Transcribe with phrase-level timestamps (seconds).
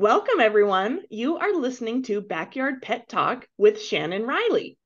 [0.00, 1.02] Welcome, everyone.
[1.10, 4.78] You are listening to Backyard Pet Talk with Shannon Riley.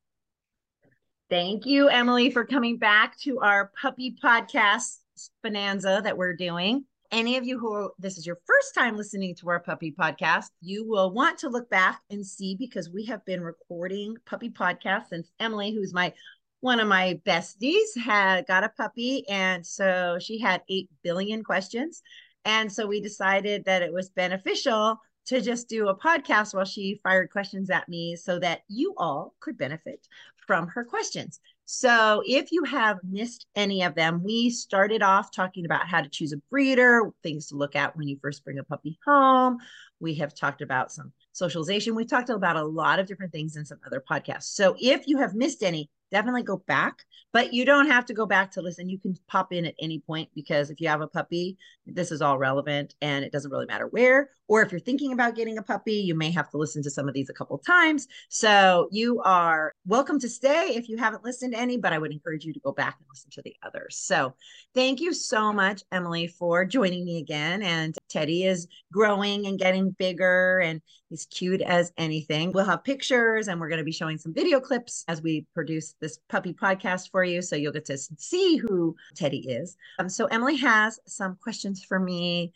[1.30, 4.96] Thank you, Emily, for coming back to our puppy podcast
[5.40, 6.86] bonanza that we're doing.
[7.12, 10.84] Any of you who this is your first time listening to our puppy podcast, you
[10.84, 15.30] will want to look back and see because we have been recording puppy podcasts since
[15.38, 16.12] Emily, who's my
[16.58, 19.28] one of my besties, had got a puppy.
[19.28, 22.02] And so she had 8 billion questions.
[22.44, 27.00] And so we decided that it was beneficial to just do a podcast while she
[27.02, 30.06] fired questions at me so that you all could benefit
[30.46, 31.40] from her questions.
[31.66, 36.10] So, if you have missed any of them, we started off talking about how to
[36.10, 39.56] choose a breeder, things to look at when you first bring a puppy home.
[39.98, 41.94] We have talked about some socialization.
[41.94, 44.54] We've talked about a lot of different things in some other podcasts.
[44.54, 48.24] So, if you have missed any, definitely go back, but you don't have to go
[48.24, 48.88] back to listen.
[48.88, 52.22] You can pop in at any point because if you have a puppy, this is
[52.22, 54.30] all relevant and it doesn't really matter where.
[54.46, 57.08] Or if you're thinking about getting a puppy, you may have to listen to some
[57.08, 58.06] of these a couple times.
[58.28, 62.12] So you are welcome to stay if you haven't listened to any, but I would
[62.12, 63.96] encourage you to go back and listen to the others.
[63.96, 64.34] So
[64.74, 67.62] thank you so much, Emily, for joining me again.
[67.62, 72.52] And Teddy is growing and getting bigger and he's cute as anything.
[72.52, 75.94] We'll have pictures and we're going to be showing some video clips as we produce
[76.04, 77.40] this puppy podcast for you.
[77.40, 79.76] So you'll get to see who Teddy is.
[79.98, 82.52] Um, so Emily has some questions for me.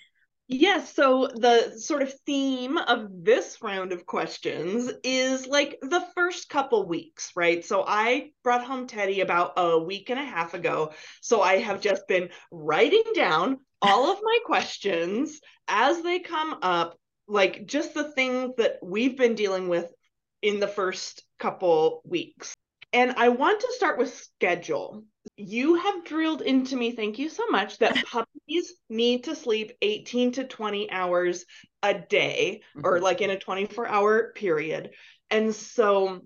[0.50, 6.48] Yes, so the sort of theme of this round of questions is like the first
[6.48, 7.62] couple weeks, right?
[7.62, 10.92] So I brought home Teddy about a week and a half ago.
[11.20, 15.38] So I have just been writing down all of my questions
[15.68, 19.92] as they come up, like just the things that we've been dealing with
[20.40, 22.54] in the first couple weeks.
[22.92, 25.04] And I want to start with schedule.
[25.36, 30.32] You have drilled into me, thank you so much, that puppies need to sleep 18
[30.32, 31.44] to 20 hours
[31.82, 33.04] a day or mm-hmm.
[33.04, 34.90] like in a 24 hour period.
[35.30, 36.20] And so,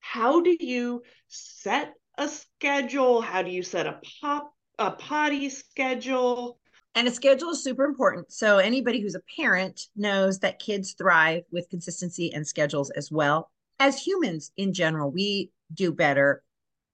[0.00, 3.22] how do you set a schedule?
[3.22, 6.58] How do you set a pop a potty schedule?
[6.94, 8.32] And a schedule is super important.
[8.32, 13.50] So anybody who's a parent knows that kids thrive with consistency and schedules as well.
[13.78, 16.42] As humans in general, we do better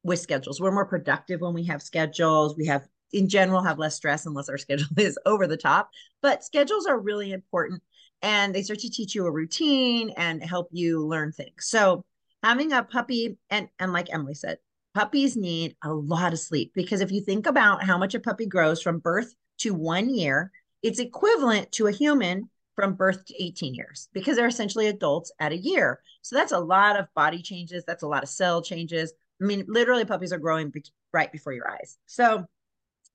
[0.02, 0.60] with schedules.
[0.60, 2.56] We're more productive when we have schedules.
[2.56, 5.90] We have, in general, have less stress unless our schedule is over the top.
[6.20, 7.82] But schedules are really important
[8.22, 11.66] and they start to teach you a routine and help you learn things.
[11.66, 12.04] So
[12.42, 14.58] having a puppy, and, and like Emily said,
[14.94, 18.46] puppies need a lot of sleep because if you think about how much a puppy
[18.46, 20.52] grows from birth to one year,
[20.82, 25.52] it's equivalent to a human from birth to 18 years because they're essentially adults at
[25.52, 26.00] a year.
[26.22, 27.84] So that's a lot of body changes.
[27.86, 29.12] That's a lot of cell changes.
[29.40, 31.98] I mean, literally, puppies are growing be- right before your eyes.
[32.06, 32.46] So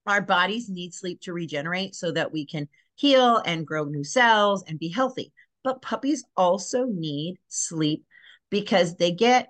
[0.05, 4.63] our bodies need sleep to regenerate so that we can heal and grow new cells
[4.67, 5.33] and be healthy.
[5.63, 8.05] But puppies also need sleep
[8.49, 9.49] because they get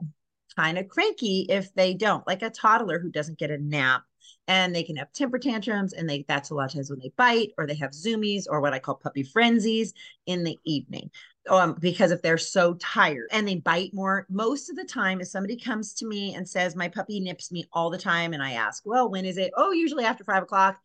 [0.56, 4.04] kind of cranky if they don't, like a toddler who doesn't get a nap
[4.48, 7.12] and they can have temper tantrums and they that's a lot of times when they
[7.18, 9.94] bite or they have zoomies or what i call puppy frenzies
[10.26, 11.10] in the evening
[11.50, 15.28] um, because if they're so tired and they bite more most of the time if
[15.28, 18.54] somebody comes to me and says my puppy nips me all the time and i
[18.54, 19.52] ask well when is it?
[19.56, 20.78] Oh usually after five o'clock.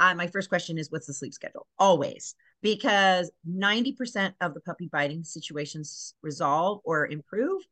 [0.00, 1.66] Uh, my first question is what's the sleep schedule?
[1.76, 7.62] Always because 90% of the puppy biting situations resolve or improve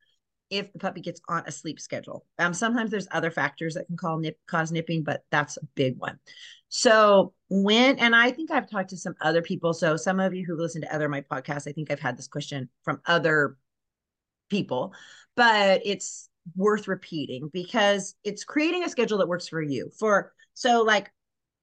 [0.51, 2.25] if the puppy gets on a sleep schedule.
[2.39, 5.99] Um, sometimes there's other factors that can call nip, cause nipping, but that's a big
[5.99, 6.19] one.
[6.69, 9.73] So when, and I think I've talked to some other people.
[9.73, 12.29] So some of you who listen to other my podcasts, I think I've had this
[12.29, 13.57] question from other
[14.51, 14.93] people,
[15.35, 19.91] but it's worth repeating because it's creating a schedule that works for you.
[19.99, 21.13] For so like,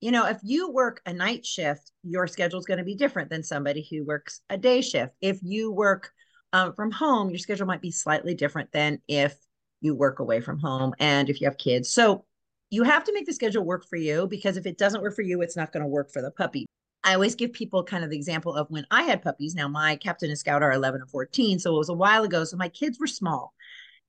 [0.01, 3.29] you know, if you work a night shift, your schedule is going to be different
[3.29, 5.13] than somebody who works a day shift.
[5.21, 6.11] If you work
[6.53, 9.35] um, from home, your schedule might be slightly different than if
[9.81, 11.89] you work away from home and if you have kids.
[11.89, 12.25] So
[12.69, 15.23] you have to make the schedule work for you because if it doesn't work for
[15.23, 16.65] you, it's not going to work for the puppy.
[17.03, 19.55] I always give people kind of the example of when I had puppies.
[19.55, 21.59] Now, my captain and scout are 11 and 14.
[21.59, 22.45] So it was a while ago.
[22.45, 23.53] So my kids were small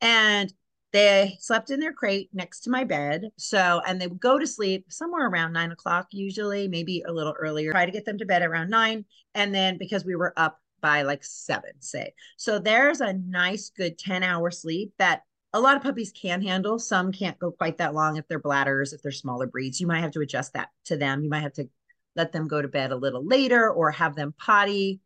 [0.01, 0.53] and
[0.93, 3.31] they slept in their crate next to my bed.
[3.37, 7.35] So, and they would go to sleep somewhere around nine o'clock, usually, maybe a little
[7.37, 7.73] earlier.
[7.73, 9.05] Try to get them to bed around nine.
[9.35, 12.13] And then because we were up by like seven, say.
[12.37, 15.23] So there's a nice, good 10 hour sleep that
[15.55, 16.79] a lot of puppies can handle.
[16.79, 19.81] Some can't go quite that long if they're bladders, if they're smaller breeds.
[19.81, 21.25] You might have to adjust that to them.
[21.25, 21.71] You might have to
[22.17, 25.01] let them go to bed a little later or have them potty,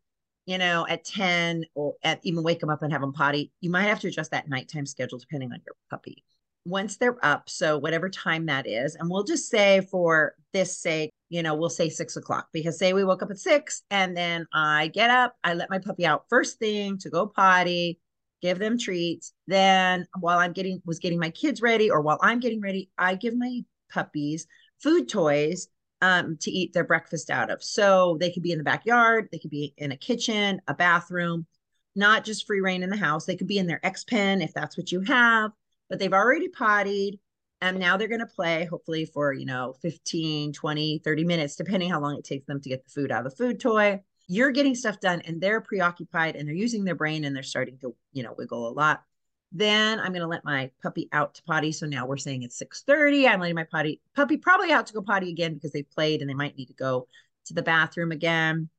[0.45, 3.53] you know, at 10 or at even wake them up and have them potty.
[3.61, 6.25] You might have to adjust that nighttime schedule depending on your puppy.
[6.65, 11.11] Once they're up, so whatever time that is, and we'll just say for this say,
[11.29, 14.47] you know, we'll say six o'clock because say we woke up at six and then
[14.53, 17.99] I get up, I let my puppy out first thing to go potty,
[18.41, 19.33] give them treats.
[19.47, 23.15] Then while I'm getting was getting my kids ready or while I'm getting ready, I
[23.15, 23.61] give my
[23.91, 24.47] puppies
[24.81, 25.67] food toys
[26.01, 27.63] um, to eat their breakfast out of.
[27.63, 31.45] So they could be in the backyard, they could be in a kitchen, a bathroom,
[31.95, 33.25] not just free reign in the house.
[33.25, 35.51] They could be in their X pen if that's what you have,
[35.89, 37.19] but they've already pottied
[37.61, 41.89] and now they're going to play hopefully for, you know, 15, 20, 30 minutes depending
[41.89, 43.99] how long it takes them to get the food out of the food toy.
[44.27, 47.77] You're getting stuff done and they're preoccupied and they're using their brain and they're starting
[47.79, 49.03] to, you know, wiggle a lot.
[49.51, 51.71] Then I'm going to let my puppy out to potty.
[51.71, 53.27] So now we're saying it's 6:30.
[53.27, 56.29] I'm letting my potty puppy probably out to go potty again because they played and
[56.29, 57.07] they might need to go
[57.45, 58.69] to the bathroom again.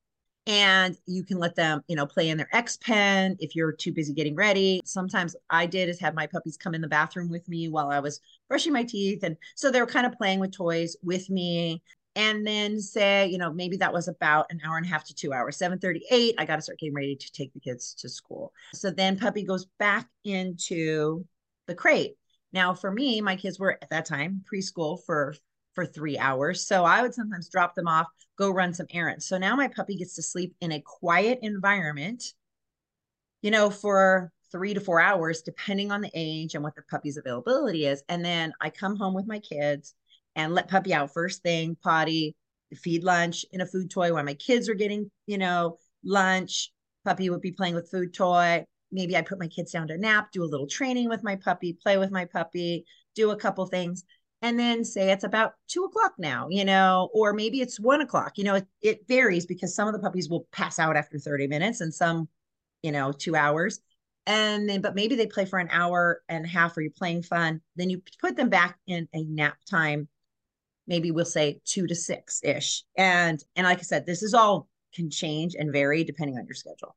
[0.46, 3.92] And you can let them, you know, play in their X pen if you're too
[3.92, 4.80] busy getting ready.
[4.84, 8.00] Sometimes I did is have my puppies come in the bathroom with me while I
[8.00, 9.22] was brushing my teeth.
[9.22, 11.82] And so they were kind of playing with toys with me
[12.16, 15.14] and then say you know maybe that was about an hour and a half to
[15.14, 18.52] two hours 7.38 i got to start getting ready to take the kids to school
[18.74, 21.24] so then puppy goes back into
[21.66, 22.16] the crate
[22.52, 25.34] now for me my kids were at that time preschool for
[25.74, 28.06] for three hours so i would sometimes drop them off
[28.38, 32.22] go run some errands so now my puppy gets to sleep in a quiet environment
[33.42, 37.16] you know for three to four hours depending on the age and what the puppy's
[37.16, 39.94] availability is and then i come home with my kids
[40.36, 42.36] and let puppy out first thing, potty,
[42.74, 46.72] feed lunch in a food toy while my kids are getting, you know, lunch.
[47.04, 48.64] Puppy would be playing with food toy.
[48.92, 51.72] Maybe I put my kids down to nap, do a little training with my puppy,
[51.72, 52.84] play with my puppy,
[53.14, 54.04] do a couple things,
[54.42, 58.38] and then say it's about two o'clock now, you know, or maybe it's one o'clock.
[58.38, 61.46] You know, it, it varies because some of the puppies will pass out after 30
[61.46, 62.28] minutes and some,
[62.82, 63.80] you know, two hours
[64.26, 67.22] and then but maybe they play for an hour and a half or you're playing
[67.22, 70.06] fun then you put them back in a nap time
[70.90, 72.82] maybe we'll say two to six ish.
[72.98, 76.54] And and like I said, this is all can change and vary depending on your
[76.54, 76.96] schedule.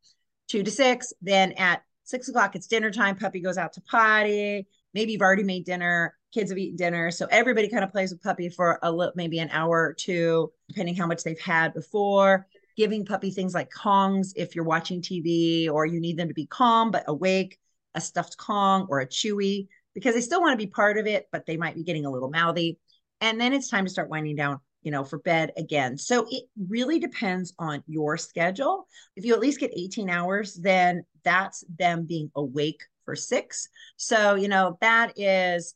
[0.49, 1.13] Two to six.
[1.21, 3.15] Then at six o'clock, it's dinner time.
[3.15, 4.67] Puppy goes out to potty.
[4.93, 6.15] Maybe you've already made dinner.
[6.33, 7.11] Kids have eaten dinner.
[7.11, 10.51] So everybody kind of plays with puppy for a little, maybe an hour or two,
[10.67, 12.47] depending how much they've had before.
[12.75, 16.47] Giving puppy things like Kongs if you're watching TV or you need them to be
[16.47, 17.59] calm but awake,
[17.93, 21.27] a stuffed Kong or a Chewy, because they still want to be part of it,
[21.31, 22.79] but they might be getting a little mouthy
[23.23, 26.43] and then it's time to start winding down you know for bed again so it
[26.69, 32.05] really depends on your schedule if you at least get 18 hours then that's them
[32.05, 35.73] being awake for six so you know that is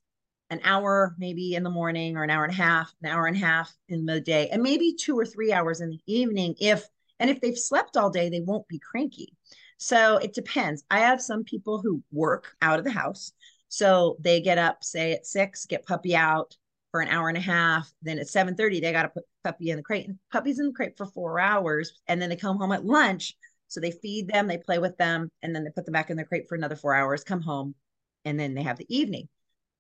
[0.50, 3.36] an hour maybe in the morning or an hour and a half an hour and
[3.36, 6.86] a half in the day and maybe two or three hours in the evening if
[7.20, 9.34] and if they've slept all day they won't be cranky
[9.78, 13.32] so it depends i have some people who work out of the house
[13.68, 16.56] so they get up say at six get puppy out
[16.92, 17.92] for an hour and a half.
[18.02, 20.08] Then at 7:30, they got to put puppy in the crate.
[20.08, 21.94] And puppy's in the crate for four hours.
[22.08, 23.36] And then they come home at lunch.
[23.68, 26.16] So they feed them, they play with them, and then they put them back in
[26.16, 27.76] their crate for another four hours, come home,
[28.24, 29.28] and then they have the evening.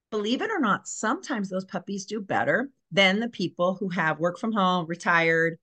[0.10, 4.40] Believe it or not, sometimes those puppies do better than the people who have work
[4.40, 5.58] from home, retired,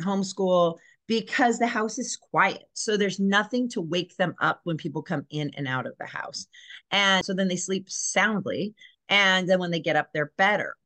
[0.00, 2.62] homeschool, because the house is quiet.
[2.74, 6.06] So there's nothing to wake them up when people come in and out of the
[6.06, 6.46] house.
[6.90, 8.74] And so then they sleep soundly.
[9.08, 10.76] And then when they get up, they're better.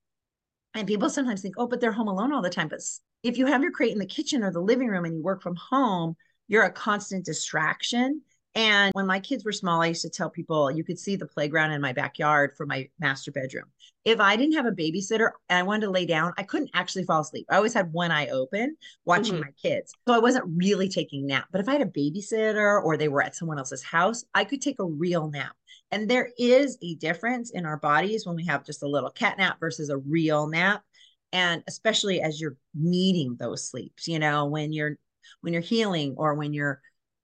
[0.74, 2.68] And people sometimes think, oh, but they're home alone all the time.
[2.68, 2.80] But
[3.22, 5.42] if you have your crate in the kitchen or the living room and you work
[5.42, 6.16] from home,
[6.48, 8.22] you're a constant distraction.
[8.56, 11.26] And when my kids were small, I used to tell people you could see the
[11.26, 13.66] playground in my backyard from my master bedroom.
[14.06, 17.04] If I didn't have a babysitter and I wanted to lay down, I couldn't actually
[17.04, 17.44] fall asleep.
[17.50, 19.42] I always had one eye open watching mm-hmm.
[19.42, 19.92] my kids.
[20.08, 21.48] So I wasn't really taking nap.
[21.52, 24.62] But if I had a babysitter or they were at someone else's house, I could
[24.62, 25.54] take a real nap.
[25.90, 29.36] And there is a difference in our bodies when we have just a little cat
[29.36, 30.82] nap versus a real nap.
[31.30, 34.96] And especially as you're needing those sleeps, you know, when you're
[35.42, 36.80] when you're healing or when you're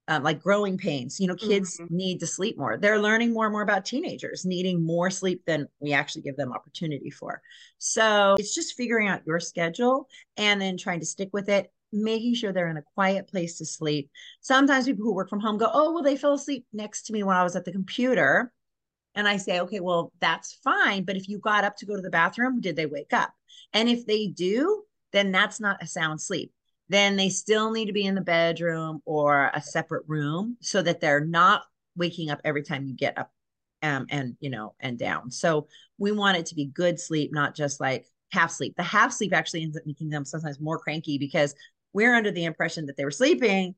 [0.07, 1.95] um, like growing pains, you know, kids mm-hmm.
[1.95, 2.77] need to sleep more.
[2.77, 6.51] They're learning more and more about teenagers needing more sleep than we actually give them
[6.51, 7.41] opportunity for.
[7.77, 12.33] So it's just figuring out your schedule and then trying to stick with it making
[12.33, 14.09] sure they're in a quiet place to sleep.
[14.41, 17.23] Sometimes people who work from home go, Oh, well, they fell asleep next to me
[17.23, 18.51] when I was at the computer.
[19.15, 21.03] And I say, Okay, well, that's fine.
[21.03, 23.31] But if you got up to go to the bathroom, did they wake up?
[23.71, 26.51] And if they do, then that's not a sound sleep.
[26.89, 30.99] Then they still need to be in the bedroom or a separate room so that
[31.01, 31.63] they're not
[31.95, 33.31] waking up every time you get up
[33.81, 35.31] um, and, you know, and down.
[35.31, 38.75] So we want it to be good sleep, not just like half sleep.
[38.75, 41.55] The half sleep actually ends up making them sometimes more cranky because
[41.93, 43.75] we're under the impression that they were sleeping,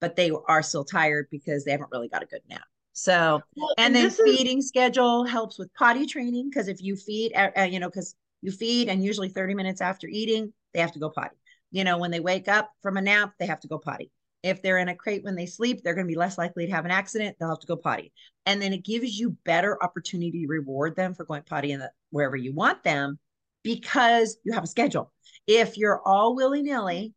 [0.00, 2.62] but they are still tired because they haven't really got a good nap.
[2.92, 4.68] So, well, and, and then feeding is...
[4.68, 8.52] schedule helps with potty training because if you feed, uh, uh, you know, because You
[8.52, 11.36] feed, and usually 30 minutes after eating, they have to go potty.
[11.70, 14.10] You know, when they wake up from a nap, they have to go potty.
[14.42, 16.72] If they're in a crate when they sleep, they're going to be less likely to
[16.72, 17.36] have an accident.
[17.38, 18.12] They'll have to go potty.
[18.46, 21.90] And then it gives you better opportunity to reward them for going potty in the,
[22.10, 23.18] wherever you want them
[23.62, 25.12] because you have a schedule.
[25.46, 27.14] If you're all willy nilly,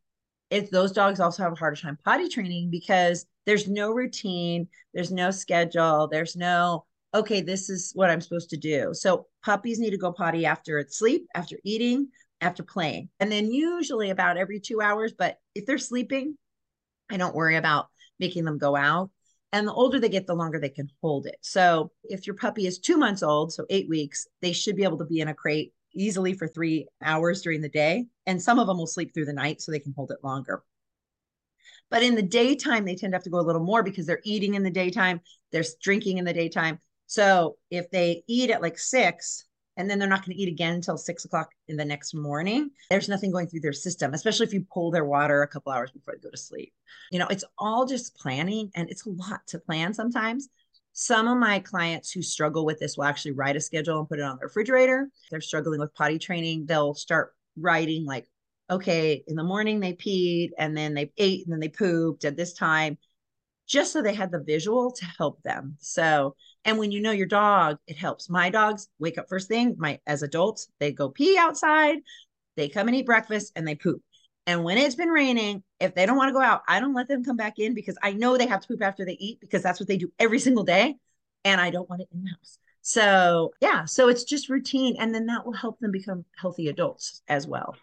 [0.49, 5.11] if those dogs also have a harder time potty training because there's no routine, there's
[5.11, 8.93] no schedule, there's no, okay, this is what I'm supposed to do.
[8.93, 12.09] So puppies need to go potty after sleep, after eating,
[12.41, 13.09] after playing.
[13.19, 15.13] And then usually about every two hours.
[15.17, 16.37] But if they're sleeping,
[17.09, 17.87] I don't worry about
[18.19, 19.11] making them go out.
[19.53, 21.35] And the older they get, the longer they can hold it.
[21.41, 24.97] So if your puppy is two months old, so eight weeks, they should be able
[24.99, 28.05] to be in a crate easily for three hours during the day.
[28.25, 30.63] And some of them will sleep through the night so they can hold it longer.
[31.89, 34.21] But in the daytime, they tend to have to go a little more because they're
[34.23, 35.19] eating in the daytime,
[35.51, 36.79] they're drinking in the daytime.
[37.07, 39.45] So if they eat at like six,
[39.81, 42.69] and then they're not going to eat again until six o'clock in the next morning.
[42.91, 45.89] There's nothing going through their system, especially if you pull their water a couple hours
[45.89, 46.71] before they go to sleep.
[47.11, 50.49] You know, it's all just planning and it's a lot to plan sometimes.
[50.93, 54.19] Some of my clients who struggle with this will actually write a schedule and put
[54.19, 55.09] it on their refrigerator.
[55.23, 58.27] If they're struggling with potty training, they'll start writing like,
[58.69, 62.37] okay, in the morning they peed and then they ate and then they pooped at
[62.37, 62.99] this time,
[63.71, 65.77] just so they had the visual to help them.
[65.79, 66.35] So
[66.65, 68.29] and when you know your dog, it helps.
[68.29, 71.99] My dogs wake up first thing, my as adults, they go pee outside,
[72.57, 74.01] they come and eat breakfast and they poop.
[74.45, 77.07] And when it's been raining, if they don't want to go out, I don't let
[77.07, 79.63] them come back in because I know they have to poop after they eat because
[79.63, 80.95] that's what they do every single day.
[81.45, 82.57] And I don't want it in the house.
[82.81, 84.97] So, yeah, so it's just routine.
[84.99, 87.75] And then that will help them become healthy adults as well.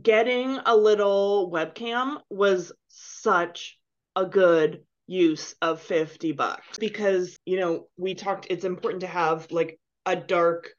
[0.00, 3.78] Getting a little webcam was such
[4.16, 9.50] a good use of 50 bucks because you know we talked it's important to have
[9.50, 10.70] like a dark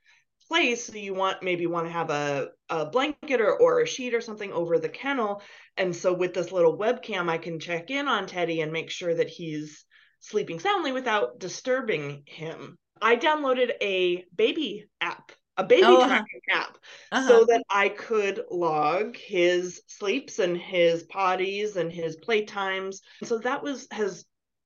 [0.48, 0.86] place.
[0.86, 4.22] So you want maybe want to have a, a blanket or, or a sheet or
[4.22, 5.42] something over the kennel.
[5.76, 9.14] And so with this little webcam i can check in on teddy and make sure
[9.14, 9.86] that he's
[10.22, 12.78] sleeping soundly without disturbing him.
[13.02, 15.32] I downloaded a baby app
[15.62, 16.62] a baby oh, tracking uh-huh.
[16.62, 16.78] app
[17.12, 17.28] uh-huh.
[17.28, 22.98] so that I could log his sleeps and his potties and his playtimes.
[23.24, 24.26] So that was has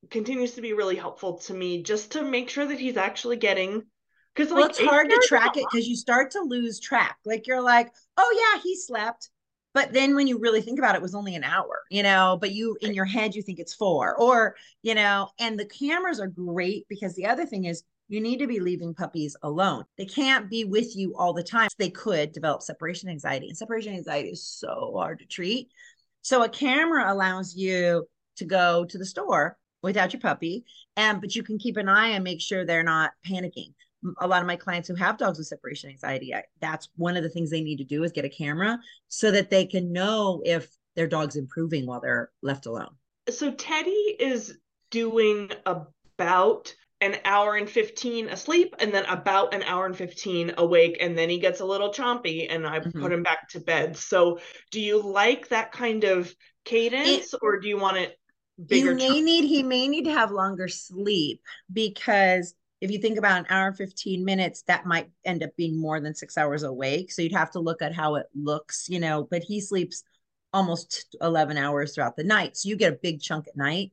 [0.10, 3.84] continues to be really helpful to me just to make sure that he's actually getting
[4.34, 7.18] because like well, it's hard to track it because you start to lose track.
[7.26, 9.30] Like you're like, oh yeah, he slept.
[9.74, 12.38] But then when you really think about it, it was only an hour, you know,
[12.40, 16.22] but you in your head you think it's four or, you know, and the cameras
[16.22, 19.84] are great because the other thing is you need to be leaving puppies alone.
[19.98, 21.70] They can't be with you all the time.
[21.78, 25.70] They could develop separation anxiety, and separation anxiety is so hard to treat.
[26.22, 28.08] So a camera allows you
[28.38, 30.66] to go to the store without your puppy,
[30.98, 33.74] and but you can keep an eye and make sure they're not panicking.
[34.20, 37.24] A lot of my clients who have dogs with separation anxiety, I, that's one of
[37.24, 40.42] the things they need to do is get a camera so that they can know
[40.46, 42.96] if their dog's improving while they're left alone.
[43.30, 44.60] So Teddy is
[44.92, 46.74] doing about
[47.06, 51.30] an hour and 15 asleep and then about an hour and 15 awake and then
[51.30, 53.02] he gets a little chompy and i mm-hmm.
[53.02, 53.96] put him back to bed.
[53.98, 54.40] So
[54.72, 56.34] do you like that kind of
[56.66, 58.18] cadence it, or do you want it
[58.68, 63.00] bigger you may chomp- need he may need to have longer sleep because if you
[63.00, 66.38] think about an hour and 15 minutes that might end up being more than six
[66.38, 67.12] hours awake.
[67.12, 70.04] So you'd have to look at how it looks you know but he sleeps
[70.56, 72.56] almost 11 hours throughout the night.
[72.56, 73.92] So you get a big chunk at night.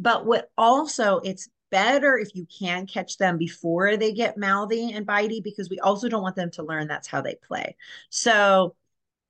[0.00, 5.06] But what also it's better if you can catch them before they get mouthy and
[5.06, 7.74] bitey because we also don't want them to learn that's how they play.
[8.10, 8.76] So,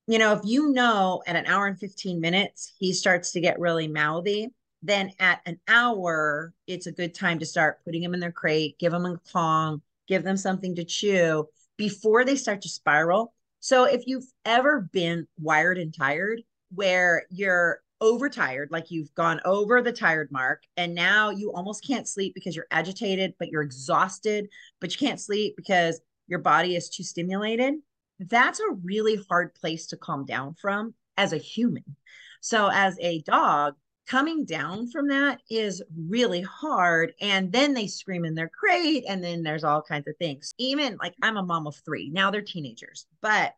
[0.08, 3.60] you know, if you know at an hour and 15 minutes he starts to get
[3.60, 4.48] really mouthy,
[4.82, 8.76] then at an hour it's a good time to start putting them in their crate,
[8.78, 13.32] give them a Kong, give them something to chew before they start to spiral.
[13.60, 16.42] So if you've ever been wired and tired
[16.74, 22.08] where you're overtired, like you've gone over the tired mark, and now you almost can't
[22.08, 24.48] sleep because you're agitated, but you're exhausted,
[24.80, 27.74] but you can't sleep because your body is too stimulated.
[28.18, 31.96] That's a really hard place to calm down from as a human.
[32.40, 33.74] So, as a dog,
[34.06, 37.12] coming down from that is really hard.
[37.20, 40.54] And then they scream in their crate, and then there's all kinds of things.
[40.58, 43.54] Even like I'm a mom of three, now they're teenagers, but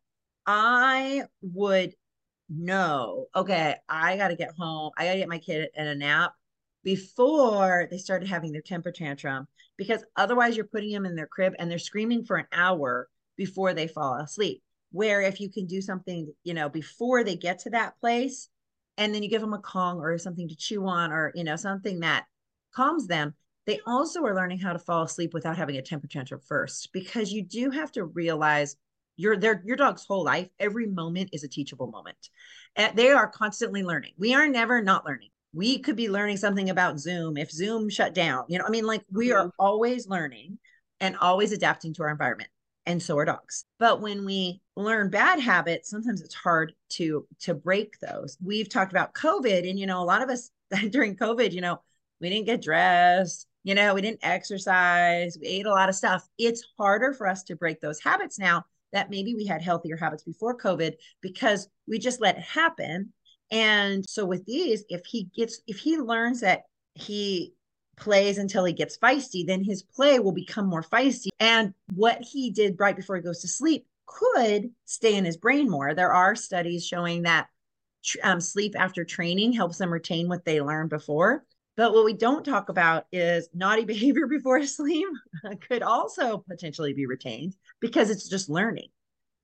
[0.46, 1.94] I would
[2.48, 4.92] no, okay, I got to get home.
[4.96, 6.34] I got to get my kid in a nap
[6.82, 11.54] before they started having their temper tantrum because otherwise you're putting them in their crib
[11.58, 14.62] and they're screaming for an hour before they fall asleep.
[14.92, 18.48] Where if you can do something, you know, before they get to that place
[18.96, 21.56] and then you give them a Kong or something to chew on or, you know,
[21.56, 22.26] something that
[22.72, 23.34] calms them,
[23.66, 27.32] they also are learning how to fall asleep without having a temper tantrum first because
[27.32, 28.76] you do have to realize
[29.16, 32.16] your their your dog's whole life every moment is a teachable moment.
[32.76, 34.12] And they are constantly learning.
[34.18, 35.30] We are never not learning.
[35.52, 38.44] We could be learning something about zoom if zoom shut down.
[38.48, 39.50] You know i mean like we are mm-hmm.
[39.58, 40.58] always learning
[41.00, 42.50] and always adapting to our environment
[42.86, 43.64] and so are dogs.
[43.78, 48.36] But when we learn bad habits sometimes it's hard to to break those.
[48.42, 50.50] We've talked about covid and you know a lot of us
[50.90, 51.80] during covid you know
[52.20, 56.26] we didn't get dressed you know we didn't exercise we ate a lot of stuff.
[56.38, 58.64] It's harder for us to break those habits now
[58.94, 63.12] that maybe we had healthier habits before COVID because we just let it happen.
[63.50, 66.62] And so with these, if he gets, if he learns that
[66.94, 67.52] he
[67.96, 71.28] plays until he gets feisty, then his play will become more feisty.
[71.38, 75.68] And what he did right before he goes to sleep could stay in his brain
[75.68, 75.94] more.
[75.94, 77.48] There are studies showing that
[78.22, 81.44] um, sleep after training helps them retain what they learned before.
[81.76, 85.08] But what we don't talk about is naughty behavior before sleep
[85.68, 88.88] could also potentially be retained because it's just learning.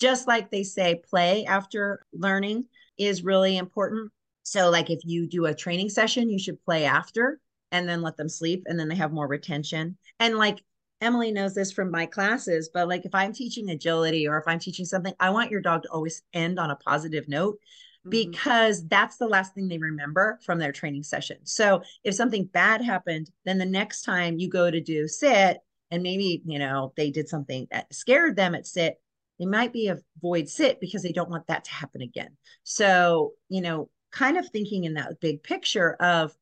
[0.00, 2.66] Just like they say, play after learning
[2.98, 4.10] is really important.
[4.44, 7.40] So, like if you do a training session, you should play after
[7.72, 9.96] and then let them sleep, and then they have more retention.
[10.18, 10.64] And like
[11.00, 14.58] Emily knows this from my classes, but like if I'm teaching agility or if I'm
[14.58, 17.58] teaching something, I want your dog to always end on a positive note.
[18.00, 18.10] Mm-hmm.
[18.12, 21.36] because that's the last thing they remember from their training session.
[21.44, 25.58] So if something bad happened, then the next time you go to do sit
[25.90, 28.98] and maybe, you know, they did something that scared them at sit,
[29.38, 32.38] they might be avoid sit because they don't want that to happen again.
[32.62, 36.34] So, you know, kind of thinking in that big picture of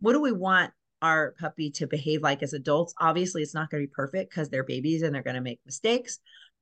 [0.00, 0.70] what do we want
[1.00, 2.92] our puppy to behave like as adults?
[3.00, 5.60] Obviously, it's not going to be perfect because they're babies and they're going to make
[5.64, 6.18] mistakes,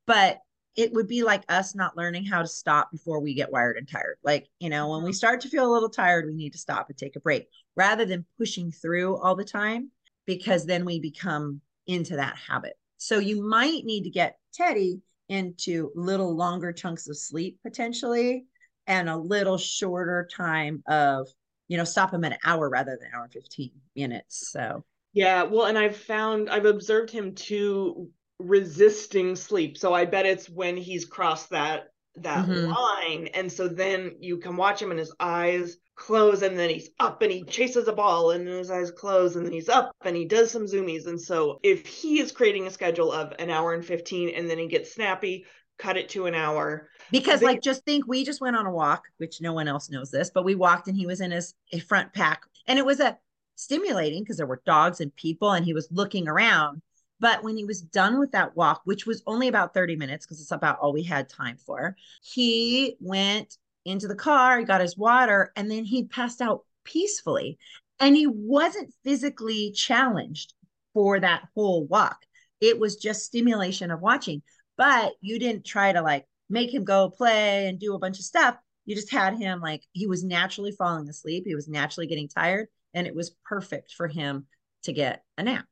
[0.07, 0.39] but
[0.77, 3.89] it would be like us not learning how to stop before we get wired and
[3.89, 4.17] tired.
[4.25, 5.17] Like, you know, when we mm-hmm.
[5.17, 8.05] start to feel a little tired, we need to stop and take a break rather
[8.05, 9.91] than pushing through all the time
[10.27, 12.75] because then we become into that habit.
[12.97, 18.47] So you might need to get Teddy into little longer chunks of sleep potentially
[18.87, 21.29] and a little shorter time of,
[21.69, 24.51] you know, stop him an hour rather than hour 15 minutes.
[24.51, 29.79] So yeah, well, and I've found I've observed him too resisting sleep.
[29.79, 32.71] So I bet it's when he's crossed that that mm-hmm.
[32.71, 33.29] line.
[33.35, 37.23] And so then you can watch him and his eyes close and then he's up
[37.23, 40.25] and he chases a ball and his eyes close and then he's up and he
[40.25, 41.07] does some zoomies.
[41.07, 44.59] And so if he is creating a schedule of an hour and 15 and then
[44.59, 45.47] he gets snappy,
[45.79, 46.89] cut it to an hour.
[47.11, 49.91] Because they- like just think we just went on a walk, which no one else
[49.91, 51.55] knows this, but we walked and he was in his
[51.87, 53.19] front pack and it was a
[53.57, 56.83] stimulating because there were dogs and people and he was looking around
[57.25, 60.43] but when he was done with that walk, which was only about 30 minutes because
[60.43, 63.57] it's about all we had time for, he went
[63.87, 67.57] into the car, he got his water, and then he passed out peacefully.
[67.99, 70.53] And he wasn't physically challenged
[70.93, 72.19] for that whole walk.
[72.61, 74.43] It was just stimulation of watching.
[74.77, 78.27] But you didn't try to like make him go play and do a bunch of
[78.27, 78.55] stuff.
[78.85, 81.45] You just had him like he was naturally falling asleep.
[81.47, 82.69] He was naturally getting tired.
[82.93, 84.47] And it was perfect for him
[84.83, 85.65] to get a nap.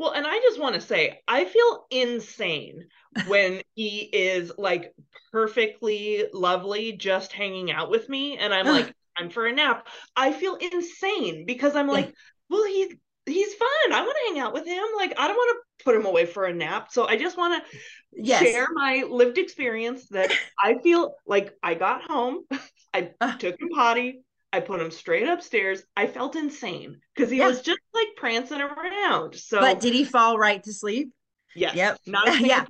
[0.00, 2.86] Well, and I just want to say, I feel insane
[3.26, 4.94] when he is like
[5.30, 9.88] perfectly lovely, just hanging out with me, and I'm like, I'm for a nap.
[10.16, 12.14] I feel insane because I'm like,
[12.48, 12.94] well, he's
[13.26, 13.92] he's fun.
[13.92, 14.82] I want to hang out with him.
[14.96, 16.88] Like, I don't want to put him away for a nap.
[16.90, 17.78] So I just want to
[18.14, 18.40] yes.
[18.40, 22.44] share my lived experience that I feel like I got home,
[22.94, 25.82] I took him potty, I put him straight upstairs.
[25.96, 27.46] I felt insane because he yeah.
[27.46, 29.36] was just like prancing around.
[29.36, 31.12] So, but did he fall right to sleep?
[31.54, 31.76] Yes.
[31.76, 31.98] Yep.
[32.06, 32.64] Not a single, yeah.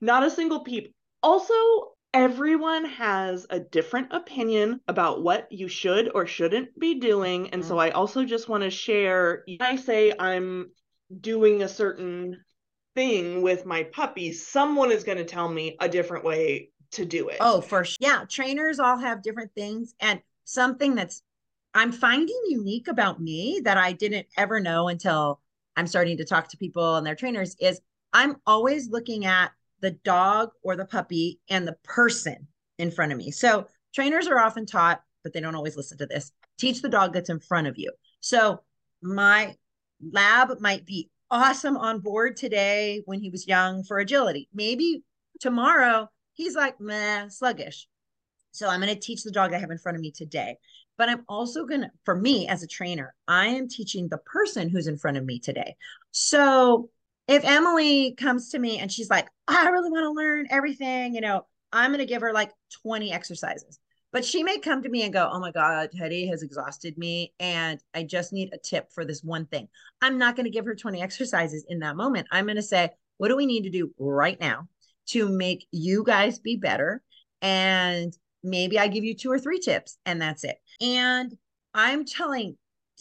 [0.00, 0.94] Not a single peep.
[1.22, 1.54] Also,
[2.14, 7.68] everyone has a different opinion about what you should or shouldn't be doing, and mm-hmm.
[7.68, 9.44] so I also just want to share.
[9.46, 10.70] When I say I'm
[11.20, 12.42] doing a certain
[12.94, 17.28] thing with my puppy, someone is going to tell me a different way to do
[17.28, 17.38] it.
[17.40, 17.96] Oh, for sure.
[18.00, 20.20] Yeah, trainers all have different things, and
[20.52, 21.22] something that's
[21.74, 25.40] I'm finding unique about me that I didn't ever know until
[25.76, 27.80] I'm starting to talk to people and their trainers is
[28.12, 32.46] I'm always looking at the dog or the puppy and the person
[32.78, 33.30] in front of me.
[33.30, 36.30] So trainers are often taught, but they don't always listen to this.
[36.58, 37.90] Teach the dog that's in front of you.
[38.20, 38.60] So
[39.02, 39.56] my
[40.12, 44.48] lab might be awesome on board today when he was young for agility.
[44.52, 45.02] Maybe
[45.40, 47.88] tomorrow he's like meh, sluggish.
[48.52, 50.56] So I'm going to teach the dog I have in front of me today.
[50.98, 54.68] But I'm also going to, for me as a trainer, I am teaching the person
[54.68, 55.74] who's in front of me today.
[56.10, 56.90] So
[57.28, 61.20] if Emily comes to me and she's like, I really want to learn everything, you
[61.20, 63.78] know, I'm going to give her like 20 exercises.
[64.12, 67.32] But she may come to me and go, Oh my God, Teddy has exhausted me.
[67.40, 69.68] And I just need a tip for this one thing.
[70.02, 72.28] I'm not going to give her 20 exercises in that moment.
[72.30, 74.68] I'm going to say, What do we need to do right now?
[75.06, 77.02] to make you guys be better.
[77.40, 80.56] And maybe I give you two or three tips and that's it.
[80.80, 81.36] And
[81.74, 82.56] I'm telling,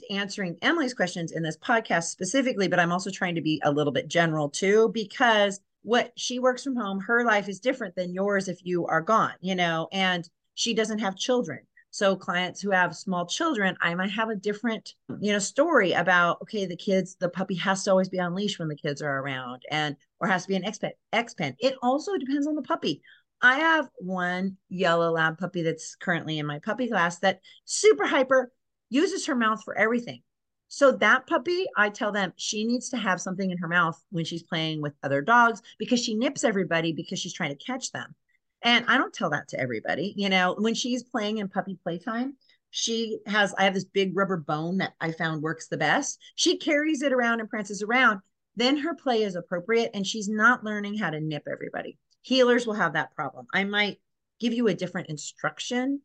[0.10, 3.94] answering Emily's questions in this podcast specifically, but I'm also trying to be a little
[3.94, 8.48] bit general too, because what she works from home, her life is different than yours
[8.48, 11.60] if you are gone, you know, and she doesn't have children.
[11.94, 16.42] So clients who have small children, I might have a different, you know, story about
[16.44, 19.20] okay, the kids, the puppy has to always be on leash when the kids are
[19.20, 21.56] around, and or has to be an X pen.
[21.60, 23.02] It also depends on the puppy.
[23.42, 28.52] I have one yellow lab puppy that's currently in my puppy class that super hyper
[28.90, 30.22] uses her mouth for everything.
[30.68, 34.24] So that puppy, I tell them she needs to have something in her mouth when
[34.24, 38.16] she's playing with other dogs because she nips everybody because she's trying to catch them.
[38.64, 40.14] And I don't tell that to everybody.
[40.16, 42.36] You know, when she's playing in puppy playtime,
[42.70, 46.20] she has, I have this big rubber bone that I found works the best.
[46.36, 48.22] She carries it around and prances around.
[48.56, 51.98] Then her play is appropriate and she's not learning how to nip everybody.
[52.28, 53.48] Heelers will have that problem.
[53.54, 54.00] I might
[54.40, 56.02] give you a different instruction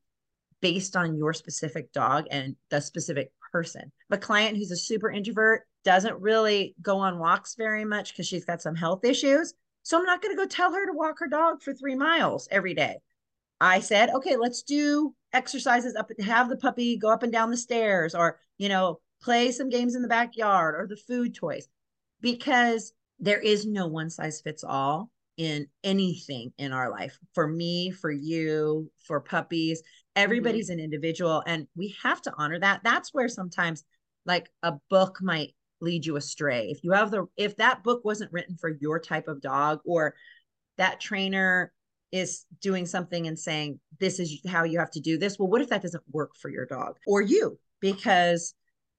[0.60, 3.92] based on your specific dog and the specific person.
[4.10, 8.44] A client who's a super introvert doesn't really go on walks very much because she's
[8.44, 9.54] got some health issues.
[9.82, 12.48] So I'm not going to go tell her to walk her dog for three miles
[12.50, 12.96] every day.
[13.60, 17.56] I said, okay, let's do exercises up, have the puppy go up and down the
[17.56, 21.68] stairs or, you know, play some games in the backyard or the food toys
[22.20, 27.18] because there is no one size fits all in anything in our life.
[27.34, 29.82] For me, for you, for puppies,
[30.14, 30.78] everybody's mm-hmm.
[30.78, 32.80] an individual and we have to honor that.
[32.82, 33.84] That's where sometimes
[34.24, 36.68] like a book might lead you astray.
[36.70, 40.14] If you have the if that book wasn't written for your type of dog or
[40.78, 41.72] that trainer
[42.12, 45.60] is doing something and saying this is how you have to do this, well what
[45.60, 48.54] if that doesn't work for your dog or you because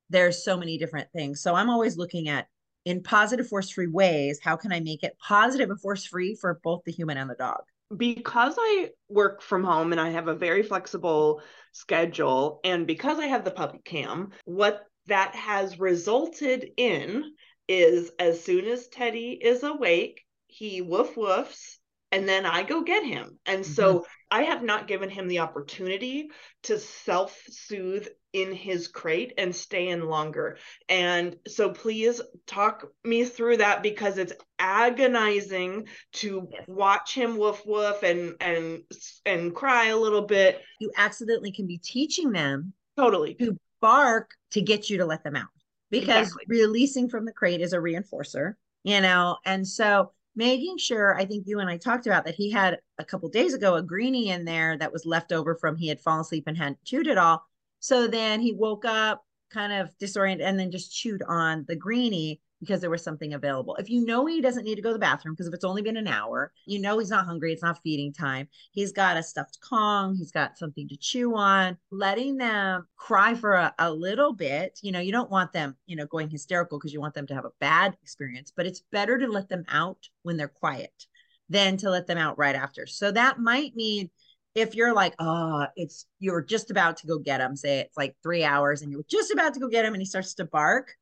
[0.09, 1.41] there's so many different things.
[1.41, 2.47] So I'm always looking at
[2.87, 6.57] in positive force free ways, how can I make it positive and force free for
[6.63, 7.59] both the human and the dog?
[7.95, 11.41] Because I work from home and I have a very flexible
[11.73, 17.25] schedule, and because I have the puppy cam, what that has resulted in
[17.67, 21.77] is as soon as Teddy is awake, he woof woofs
[22.13, 23.37] and then I go get him.
[23.45, 23.73] And mm-hmm.
[23.73, 26.29] so I have not given him the opportunity
[26.63, 30.57] to self soothe in his crate and stay in longer.
[30.87, 36.63] And so please talk me through that because it's agonizing to yes.
[36.67, 38.83] watch him woof woof and and
[39.25, 40.61] and cry a little bit.
[40.79, 45.35] You accidentally can be teaching them totally to bark to get you to let them
[45.35, 45.47] out
[45.89, 46.45] because exactly.
[46.47, 49.37] releasing from the crate is a reinforcer, you know.
[49.45, 53.03] And so making sure I think you and I talked about that he had a
[53.03, 56.21] couple days ago a greenie in there that was left over from he had fallen
[56.21, 57.43] asleep and hadn't chewed it all.
[57.79, 62.41] So then he woke up kind of disoriented and then just chewed on the greenie
[62.59, 63.75] because there was something available.
[63.75, 65.81] If you know he doesn't need to go to the bathroom, because if it's only
[65.81, 68.47] been an hour, you know he's not hungry, it's not feeding time.
[68.71, 73.53] He's got a stuffed Kong, he's got something to chew on, letting them cry for
[73.53, 74.79] a, a little bit.
[74.81, 77.35] You know, you don't want them, you know, going hysterical because you want them to
[77.35, 81.05] have a bad experience, but it's better to let them out when they're quiet
[81.49, 82.87] than to let them out right after.
[82.87, 84.09] So that might mean
[84.57, 88.15] if you're like, oh, it's you're just about to go get him, say it's like
[88.23, 90.95] three hours and you're just about to go get him and he starts to bark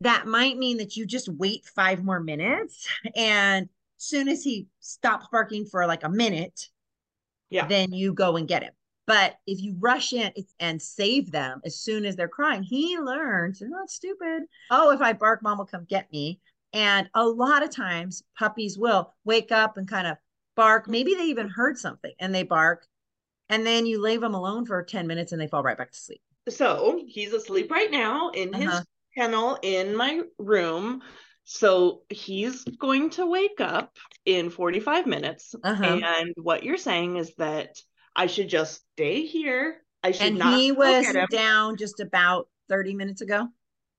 [0.00, 3.64] that might mean that you just wait five more minutes and
[3.98, 6.68] as soon as he stops barking for like a minute
[7.50, 7.66] yeah.
[7.66, 8.72] then you go and get him.
[9.06, 13.58] But if you rush in and save them as soon as they're crying he learns
[13.58, 14.42] they're not stupid.
[14.70, 16.40] Oh if i bark mom will come get me.
[16.74, 20.18] And a lot of times puppies will wake up and kind of
[20.58, 22.86] bark maybe they even heard something and they bark
[23.48, 25.98] and then you leave them alone for 10 minutes and they fall right back to
[25.98, 28.70] sleep so he's asleep right now in uh-huh.
[28.70, 28.86] his
[29.18, 31.02] kennel in my room.
[31.44, 35.54] So he's going to wake up in 45 minutes.
[35.62, 36.00] Uh-huh.
[36.04, 37.76] And what you're saying is that
[38.14, 39.78] I should just stay here.
[40.02, 40.58] I should and not.
[40.58, 43.48] He was down just about 30 minutes ago.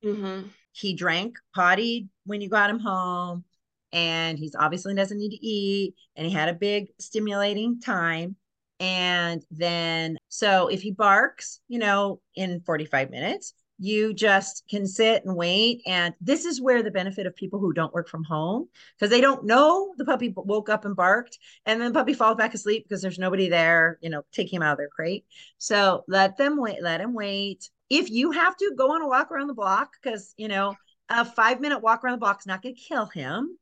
[0.06, 0.48] Mm-hmm.
[0.72, 3.44] He drank potty when you got him home,
[3.92, 5.96] and he's obviously doesn't need to eat.
[6.16, 8.36] And he had a big stimulating time.
[8.80, 15.24] And then, so if he barks, you know, in 45 minutes, you just can sit
[15.24, 18.68] and wait and this is where the benefit of people who don't work from home
[18.98, 22.36] because they don't know the puppy woke up and barked and then the puppy falls
[22.36, 25.26] back asleep because there's nobody there you know taking him out of their crate
[25.58, 29.32] so let them wait let him wait if you have to go on a walk
[29.32, 30.76] around the block because you know
[31.08, 33.58] a five minute walk around the block is not going to kill him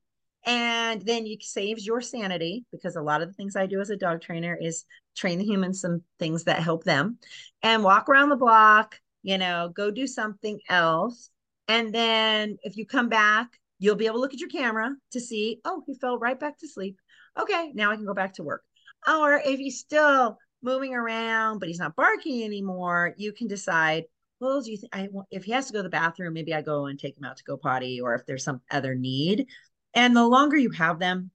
[0.48, 3.92] and then you saves your sanity because a lot of the things i do as
[3.92, 7.18] a dog trainer is train the humans some things that help them
[7.62, 8.96] and walk around the block
[9.28, 11.32] you know, go do something else.
[11.68, 15.20] And then if you come back, you'll be able to look at your camera to
[15.20, 16.98] see, oh, he fell right back to sleep.
[17.38, 18.64] okay, now I can go back to work.
[19.06, 24.06] Or if he's still moving around, but he's not barking anymore, you can decide,
[24.40, 26.62] well, do you think I if he has to go to the bathroom, maybe I
[26.62, 29.48] go and take him out to go potty, or if there's some other need.
[29.98, 31.32] And the longer you have them,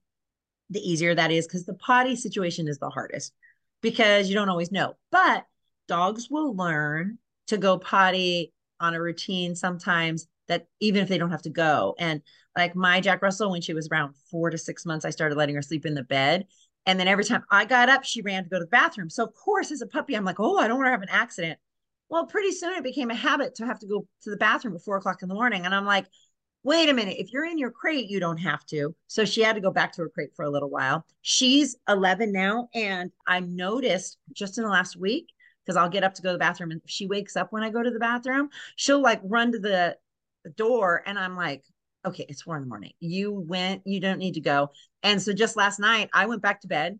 [0.70, 3.35] the easier that is because the potty situation is the hardest
[3.83, 4.94] because you don't always know.
[5.11, 5.44] But
[5.88, 11.33] dogs will learn to go potty on a routine sometimes that even if they don't
[11.33, 11.96] have to go.
[11.98, 12.22] And
[12.57, 15.57] like my Jack Russell, when she was around four to six months, I started letting
[15.57, 16.46] her sleep in the bed.
[16.87, 19.11] And then every time I got up, she ran to go to the bathroom.
[19.11, 21.09] So, of course, as a puppy, I'm like, oh, I don't want to have an
[21.11, 21.59] accident.
[22.09, 24.83] Well, pretty soon it became a habit to have to go to the bathroom at
[24.83, 25.64] four o'clock in the morning.
[25.64, 26.07] And I'm like,
[26.64, 28.94] wait a minute, if you're in your crate, you don't have to.
[29.09, 31.05] So she had to go back to her crate for a little while.
[31.22, 32.68] She's 11 now.
[32.75, 35.29] And I noticed just in the last week,
[35.64, 37.70] because I'll get up to go to the bathroom and she wakes up when I
[37.70, 39.96] go to the bathroom, she'll like run to the,
[40.57, 41.62] door and I'm like,
[42.05, 42.90] okay, it's four in the morning.
[42.98, 44.70] You went, you don't need to go.
[45.05, 46.98] And so just last night, I went back to bed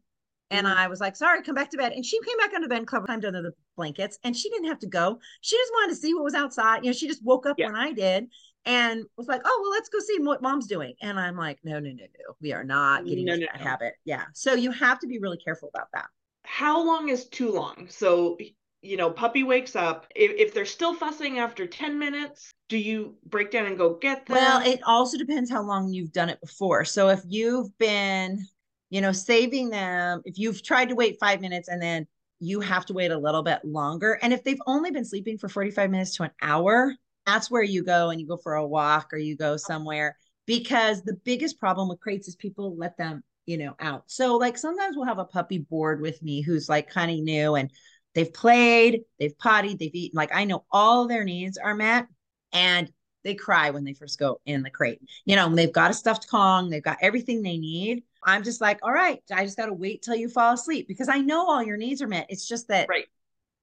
[0.53, 0.79] and mm-hmm.
[0.79, 1.91] I was like, sorry, come back to bed.
[1.91, 4.79] And she came back under the bed, climbed under the blankets, and she didn't have
[4.81, 5.19] to go.
[5.41, 6.85] She just wanted to see what was outside.
[6.85, 7.67] You know, she just woke up yeah.
[7.67, 8.29] when I did
[8.65, 10.95] and was like, oh, well, let's go see what mom's doing.
[11.03, 12.35] And I'm like, no, no, no, no.
[12.41, 13.71] We are not getting no, into no, that no.
[13.71, 13.95] habit.
[14.05, 14.25] Yeah.
[14.35, 16.07] So you have to be really careful about that.
[16.45, 17.87] How long is too long?
[17.89, 18.37] So
[18.83, 20.07] you know, puppy wakes up.
[20.15, 24.27] If, if they're still fussing after 10 minutes, do you break down and go get
[24.27, 24.37] them?
[24.37, 26.85] Well, it also depends how long you've done it before.
[26.85, 28.45] So if you've been,
[28.91, 32.09] you know, saving them, if you've tried to wait five minutes and then
[32.41, 34.19] you have to wait a little bit longer.
[34.21, 36.93] And if they've only been sleeping for 45 minutes to an hour,
[37.27, 41.03] that's where you go and you go for a walk or you go somewhere because
[41.03, 44.97] the biggest problem with crates is people let them you know out so like sometimes
[44.97, 47.71] we'll have a puppy board with me who's like kind of new and
[48.15, 50.17] they've played, they've potted, they've eaten.
[50.17, 52.07] Like I know all their needs are met
[52.53, 52.91] and
[53.25, 55.01] they cry when they first go in the crate.
[55.25, 58.03] You know, they've got a stuffed Kong, they've got everything they need.
[58.25, 61.09] I'm just like, all right, I just got to wait till you fall asleep because
[61.09, 62.27] I know all your needs are met.
[62.29, 63.07] It's just that right.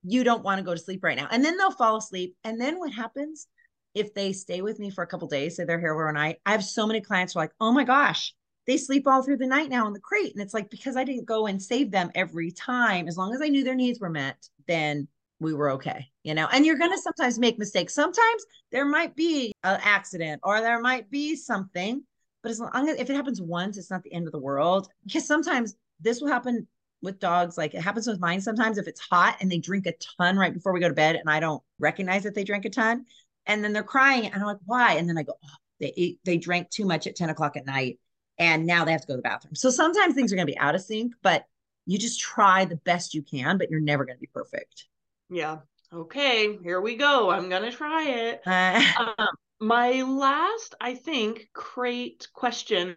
[0.03, 1.27] You don't want to go to sleep right now.
[1.31, 2.35] And then they'll fall asleep.
[2.43, 3.47] And then what happens
[3.93, 6.37] if they stay with me for a couple days, say they're here overnight?
[6.45, 8.33] I have so many clients who are like, oh my gosh,
[8.67, 10.33] they sleep all through the night now in the crate.
[10.33, 13.41] And it's like, because I didn't go and save them every time, as long as
[13.41, 15.07] I knew their needs were met, then
[15.39, 16.47] we were okay, you know.
[16.51, 17.95] And you're going to sometimes make mistakes.
[17.95, 22.03] Sometimes there might be an accident or there might be something,
[22.43, 24.87] but as long as if it happens once, it's not the end of the world.
[25.05, 26.67] Because sometimes this will happen
[27.01, 27.57] with dogs.
[27.57, 30.53] Like it happens with mine sometimes if it's hot and they drink a ton right
[30.53, 33.05] before we go to bed and I don't recognize that they drink a ton.
[33.45, 34.93] And then they're crying and I'm like, why?
[34.93, 37.65] And then I go, oh, they ate, they drank too much at 10 o'clock at
[37.65, 37.99] night
[38.37, 39.55] and now they have to go to the bathroom.
[39.55, 41.45] So sometimes things are going to be out of sync, but
[41.85, 44.85] you just try the best you can, but you're never going to be perfect.
[45.29, 45.59] Yeah.
[45.91, 47.31] Okay, here we go.
[47.31, 48.41] I'm going to try it.
[48.45, 48.83] Uh,
[49.17, 49.27] um,
[49.59, 52.95] my last, I think, crate question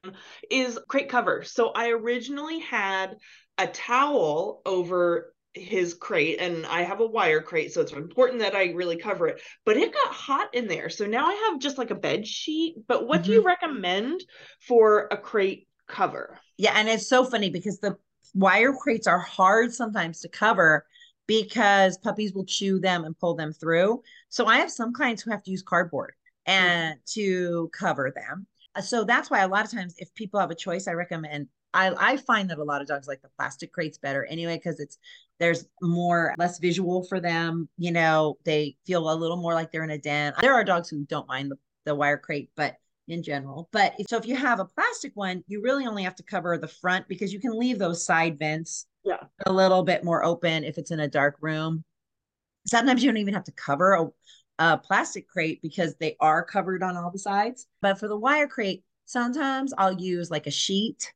[0.51, 1.43] is crate cover.
[1.43, 3.17] So I originally had
[3.59, 8.55] a towel over his crate and I have a wire crate, so it's important that
[8.55, 9.43] I really cover it.
[9.67, 10.89] But it got hot in there.
[10.89, 12.77] So now I have just like a bed sheet.
[12.87, 13.27] But what mm-hmm.
[13.27, 13.49] do you mm-hmm.
[13.49, 14.21] recommend
[14.67, 16.39] for a crate cover?
[16.59, 17.97] Yeah, and it's so funny because the
[18.35, 20.87] wire crates are hard sometimes to cover
[21.27, 24.03] because puppies will chew them and pull them through.
[24.29, 26.15] So I have some clients who have to use cardboard
[26.47, 27.21] and mm-hmm.
[27.21, 28.47] to cover them.
[28.83, 32.13] So that's why a lot of times if people have a choice, I recommend I,
[32.13, 34.99] I find that a lot of dogs like the plastic crates better anyway because it's
[35.39, 39.85] there's more less visual for them you know they feel a little more like they're
[39.85, 42.77] in a den there are dogs who don't mind the, the wire crate but
[43.09, 46.15] in general but if, so if you have a plastic one you really only have
[46.15, 50.05] to cover the front because you can leave those side vents yeah a little bit
[50.05, 51.83] more open if it's in a dark room
[52.67, 54.07] sometimes you don't even have to cover a,
[54.59, 58.49] a plastic crate because they are covered on all the sides but for the wire
[58.49, 61.13] crate sometimes i'll use like a sheet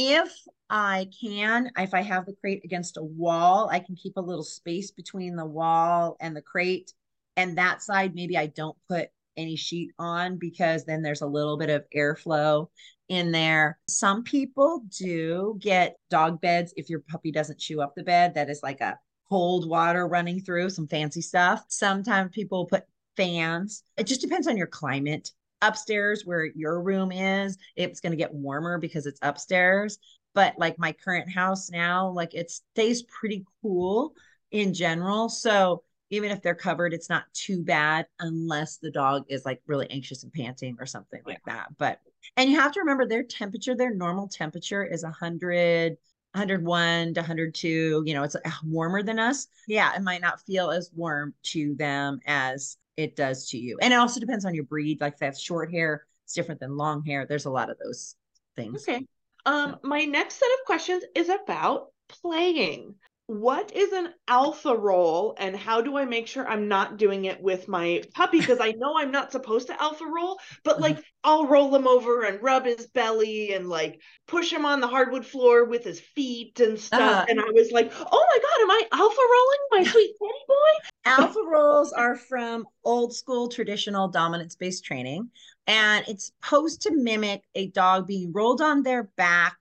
[0.00, 0.32] if
[0.70, 4.44] I can, if I have the crate against a wall, I can keep a little
[4.44, 6.92] space between the wall and the crate.
[7.36, 11.56] And that side, maybe I don't put any sheet on because then there's a little
[11.56, 12.68] bit of airflow
[13.08, 13.78] in there.
[13.88, 18.34] Some people do get dog beds if your puppy doesn't chew up the bed.
[18.34, 21.64] That is like a cold water running through, some fancy stuff.
[21.68, 22.84] Sometimes people put
[23.16, 23.82] fans.
[23.96, 28.32] It just depends on your climate upstairs where your room is, it's going to get
[28.32, 29.98] warmer because it's upstairs.
[30.34, 34.14] But like my current house now, like it stays pretty cool
[34.50, 35.28] in general.
[35.28, 39.90] So even if they're covered, it's not too bad unless the dog is like really
[39.90, 41.68] anxious and panting or something like that.
[41.76, 41.98] But
[42.36, 45.96] and you have to remember their temperature, their normal temperature is 100
[46.38, 50.90] 101 to 102 you know it's warmer than us yeah it might not feel as
[50.94, 53.78] warm to them as it does to you.
[53.80, 55.00] And it also depends on your breed.
[55.00, 57.24] Like if they have short hair, it's different than long hair.
[57.26, 58.16] There's a lot of those
[58.56, 58.86] things.
[58.86, 59.06] Okay.
[59.46, 62.96] Um, my next set of questions is about playing
[63.28, 67.42] what is an alpha roll and how do I make sure I'm not doing it
[67.42, 68.40] with my puppy?
[68.40, 70.84] Because I know I'm not supposed to alpha roll, but mm-hmm.
[70.84, 74.88] like I'll roll him over and rub his belly and like push him on the
[74.88, 77.24] hardwood floor with his feet and stuff.
[77.24, 80.44] Uh, and I was like, oh my God, am I alpha rolling my sweet teddy
[80.48, 80.88] boy?
[81.04, 85.28] Alpha rolls are from old school traditional dominance based training.
[85.66, 89.56] And it's supposed to mimic a dog being rolled on their back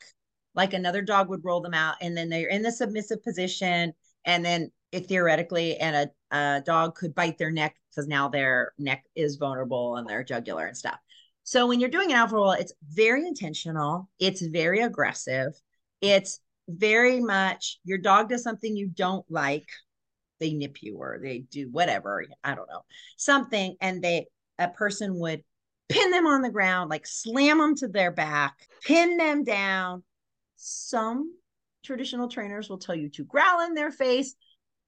[0.58, 3.94] like another dog would roll them out and then they're in the submissive position
[4.26, 8.74] and then it theoretically and a, a dog could bite their neck because now their
[8.80, 10.98] neck is vulnerable and their jugular and stuff.
[11.44, 15.54] So when you're doing an alpha roll it's very intentional it's very aggressive
[16.02, 19.68] it's very much your dog does something you don't like
[20.40, 22.82] they nip you or they do whatever i don't know
[23.16, 24.28] something and they
[24.60, 25.42] a person would
[25.88, 30.04] pin them on the ground like slam them to their back pin them down
[30.58, 31.34] some
[31.84, 34.36] traditional trainers will tell you to growl in their face.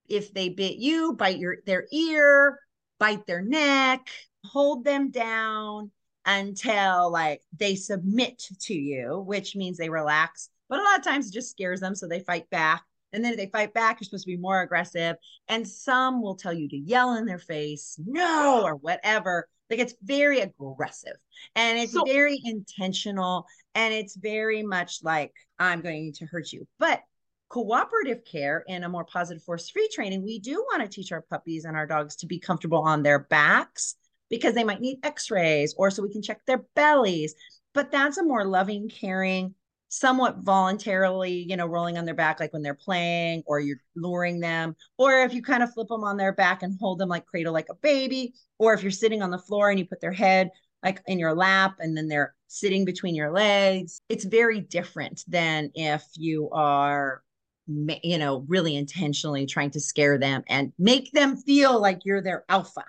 [0.07, 2.59] If they bit you, bite your their ear,
[2.99, 4.09] bite their neck,
[4.43, 5.91] hold them down
[6.25, 10.49] until like they submit to you, which means they relax.
[10.67, 12.83] But a lot of times it just scares them, so they fight back.
[13.13, 15.15] And then if they fight back, you're supposed to be more aggressive.
[15.47, 19.47] And some will tell you to yell in their face, no, or whatever.
[19.69, 21.15] Like it's very aggressive
[21.55, 26.67] and it's so, very intentional and it's very much like I'm going to hurt you.
[26.77, 27.01] But
[27.49, 31.21] cooperative care and a more positive force free training, we do want to teach our
[31.21, 33.95] puppies and our dogs to be comfortable on their backs
[34.29, 37.33] because they might need x rays or so we can check their bellies.
[37.73, 39.55] But that's a more loving, caring,
[39.89, 44.39] somewhat voluntarily, you know, rolling on their back, like when they're playing or you're luring
[44.39, 47.25] them, or if you kind of flip them on their back and hold them like
[47.25, 50.13] cradle like a baby, or if you're sitting on the floor and you put their
[50.13, 50.51] head
[50.83, 54.01] like in your lap and then they're sitting between your legs.
[54.09, 57.21] It's very different than if you are
[57.67, 62.43] you know really intentionally trying to scare them and make them feel like you're their
[62.49, 62.83] alpha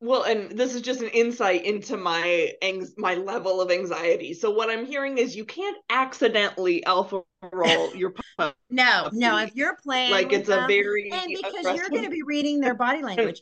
[0.00, 2.52] well and this is just an insight into my
[2.96, 7.20] my level of anxiety so what i'm hearing is you can't accidentally alpha
[7.52, 8.56] roll your puppy.
[8.70, 12.10] no no if you're playing like it's them, a very and because you're going to
[12.10, 13.40] be reading their body language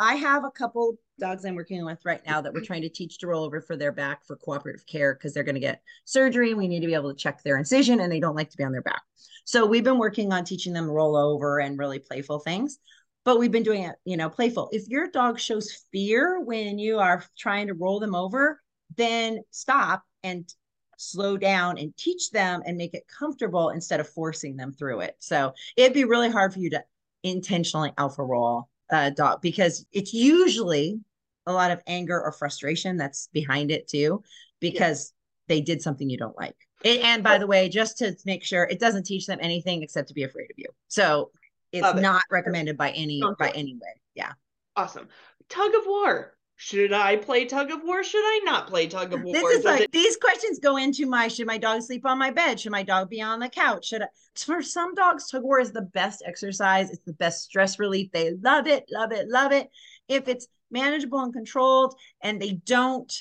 [0.00, 2.66] i have a couple dogs i'm working with right now that we're mm-hmm.
[2.66, 5.54] trying to teach to roll over for their back for cooperative care because they're going
[5.54, 8.36] to get surgery we need to be able to check their incision and they don't
[8.36, 9.02] like to be on their back
[9.44, 12.78] so we've been working on teaching them roll over and really playful things
[13.24, 14.68] but we've been doing it, you know, playful.
[14.72, 18.60] If your dog shows fear when you are trying to roll them over,
[18.96, 20.52] then stop and
[20.98, 25.16] slow down and teach them and make it comfortable instead of forcing them through it.
[25.20, 26.82] So it'd be really hard for you to
[27.22, 31.00] intentionally alpha roll a dog because it's usually
[31.46, 34.22] a lot of anger or frustration that's behind it too,
[34.60, 35.12] because
[35.48, 35.56] yeah.
[35.56, 36.56] they did something you don't like.
[36.84, 40.14] and by the way, just to make sure, it doesn't teach them anything except to
[40.14, 40.66] be afraid of you.
[40.88, 41.30] So
[41.72, 44.00] it's Love not recommended by any Don't by any way.
[44.14, 44.32] Yeah.
[44.76, 45.08] Awesome.
[45.48, 46.36] Tug of war.
[46.56, 48.04] Should I play tug of war?
[48.04, 49.32] Should I not play tug of war?
[49.32, 52.18] This is Does like it- these questions go into my should my dog sleep on
[52.18, 52.60] my bed?
[52.60, 53.86] Should my dog be on the couch?
[53.86, 56.90] Should I for some dogs, tug of war is the best exercise.
[56.90, 58.12] It's the best stress relief.
[58.12, 59.70] They love it, love it, love it.
[60.08, 63.12] If it's manageable and controlled and they don't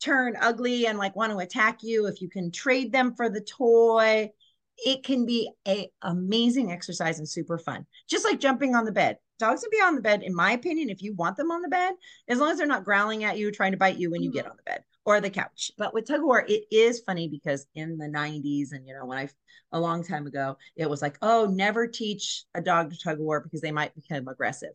[0.00, 3.40] turn ugly and like want to attack you, if you can trade them for the
[3.40, 4.30] toy,
[4.78, 7.86] it can be a amazing exercise and super fun.
[8.08, 9.18] Just like jumping on the bed.
[9.38, 11.68] Dogs can be on the bed, in my opinion, if you want them on the
[11.68, 11.94] bed,
[12.28, 14.44] as long as they're not growling at you, trying to bite you when you get
[14.44, 14.50] mm-hmm.
[14.50, 15.72] on the bed or the couch.
[15.78, 19.06] But with tug of war, it is funny because in the 90s and you know,
[19.06, 19.28] when I
[19.72, 23.24] a long time ago, it was like, oh, never teach a dog to tug of
[23.24, 24.72] war because they might become aggressive.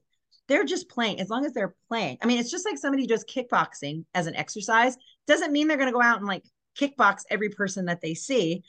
[0.48, 2.18] They're just playing as long as they're playing.
[2.22, 4.98] I mean, it's just like somebody does kickboxing as an exercise.
[5.28, 6.44] Doesn't mean they're going to go out and like
[6.80, 8.64] kickbox every person that they see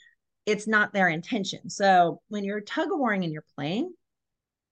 [0.47, 1.69] it's not their intention.
[1.69, 3.93] So when you're tug of warring and you're playing,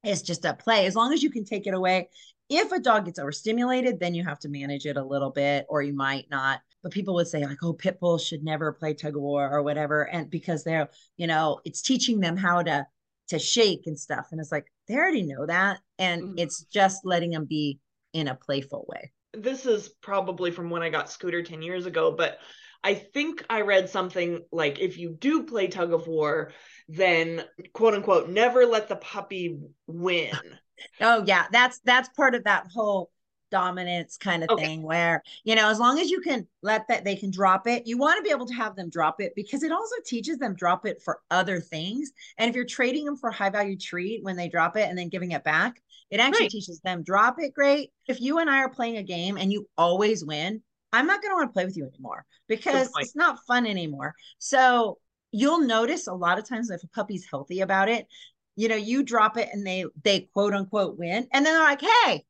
[0.05, 0.87] it's just a play.
[0.87, 2.09] As long as you can take it away.
[2.51, 5.83] If a dog gets overstimulated, then you have to manage it a little bit, or
[5.83, 6.61] you might not.
[6.83, 9.63] But people would say, like, oh, pit bulls should never play tug of war or
[9.63, 10.03] whatever.
[10.11, 12.87] And because they're, you know, it's teaching them how to
[13.29, 14.29] to shake and stuff.
[14.31, 15.81] And it's like they already know that.
[15.99, 16.39] And mm-hmm.
[16.39, 17.79] it's just letting them be
[18.13, 19.13] in a playful way.
[19.33, 22.39] This is probably from when I got Scooter 10 years ago, but
[22.85, 26.53] I think I read something like if you do play tug of war,
[26.87, 27.43] then
[27.73, 30.31] quote unquote never let the puppy win.
[31.01, 33.11] oh yeah, that's that's part of that whole
[33.55, 34.65] dominance kind of okay.
[34.65, 37.87] thing where you know as long as you can let that they can drop it
[37.87, 40.57] you want to be able to have them drop it because it also teaches them
[40.57, 44.35] drop it for other things and if you're trading them for high value treat when
[44.35, 45.81] they drop it and then giving it back
[46.11, 46.51] it actually right.
[46.51, 49.69] teaches them drop it great if you and i are playing a game and you
[49.79, 50.61] always win
[50.93, 54.15] I'm not going to want to play with you anymore because it's not fun anymore.
[54.39, 54.99] So
[55.33, 58.07] you'll notice a lot of times if a puppy's healthy about it,
[58.57, 61.81] you know, you drop it and they they quote unquote win, and then they're like,
[61.81, 62.25] hey,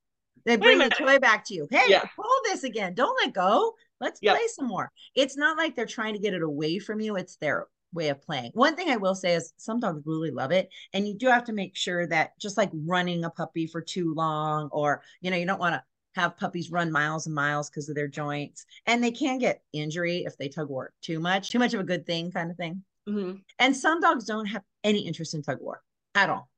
[0.44, 1.68] they bring the toy back to you.
[1.70, 2.04] Hey, yeah.
[2.16, 2.94] hold this again.
[2.94, 3.74] Don't let go.
[4.00, 4.36] Let's yep.
[4.36, 4.90] play some more.
[5.14, 7.16] It's not like they're trying to get it away from you.
[7.16, 8.50] It's their way of playing.
[8.54, 10.68] One thing I will say is some dogs really love it.
[10.92, 14.12] And you do have to make sure that just like running a puppy for too
[14.14, 15.82] long, or, you know, you don't want to
[16.14, 18.66] have puppies run miles and miles because of their joints.
[18.86, 21.84] And they can get injury if they tug war too much, too much of a
[21.84, 22.82] good thing kind of thing.
[23.08, 23.36] Mm-hmm.
[23.58, 25.80] And some dogs don't have any interest in tug war
[26.14, 26.48] at all.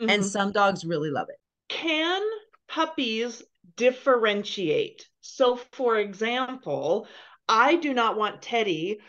[0.00, 0.10] Mm-hmm.
[0.10, 1.36] And some dogs really love it.
[1.68, 2.22] Can
[2.68, 3.42] puppies
[3.76, 5.06] differentiate?
[5.20, 7.08] So, for example,
[7.48, 9.00] I do not want Teddy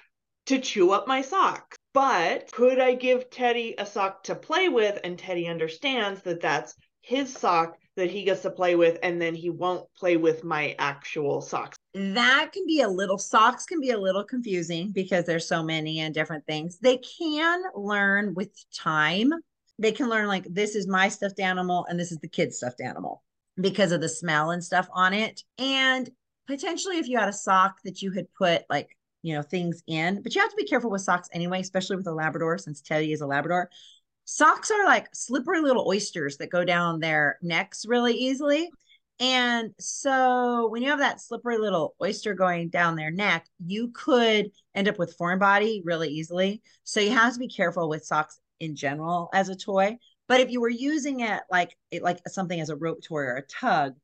[0.47, 4.99] to chew up my socks, but could I give Teddy a sock to play with
[5.03, 9.33] and Teddy understands that that's his sock that he gets to play with and then
[9.33, 11.77] he won't play with my actual socks?
[11.93, 15.99] That can be a little socks can be a little confusing because there's so many
[15.99, 16.77] and different things.
[16.77, 19.33] They can learn with time.
[19.79, 22.81] They can learn like this is my stuffed animal and this is the kid's stuffed
[22.81, 23.23] animal
[23.59, 26.09] because of the smell and stuff on it and
[26.47, 30.21] potentially if you had a sock that you had put like you know things in
[30.21, 33.11] but you have to be careful with socks anyway especially with a labrador since teddy
[33.11, 33.69] is a labrador
[34.27, 38.69] socks are like slippery little oysters that go down their necks really easily.
[39.19, 44.51] And so when you have that slippery little oyster going down their neck, you could
[44.75, 46.61] end up with foreign body really easily.
[46.83, 49.97] So you have to be careful with socks in general as a toy.
[50.27, 53.35] But if you were using it like it like something as a rope toy or
[53.35, 53.95] a tug,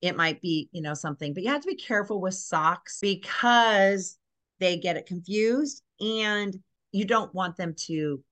[0.00, 1.32] it might be, you know, something.
[1.32, 4.18] But you have to be careful with socks because
[4.58, 6.56] they get it confused and
[6.92, 8.22] you don't want them to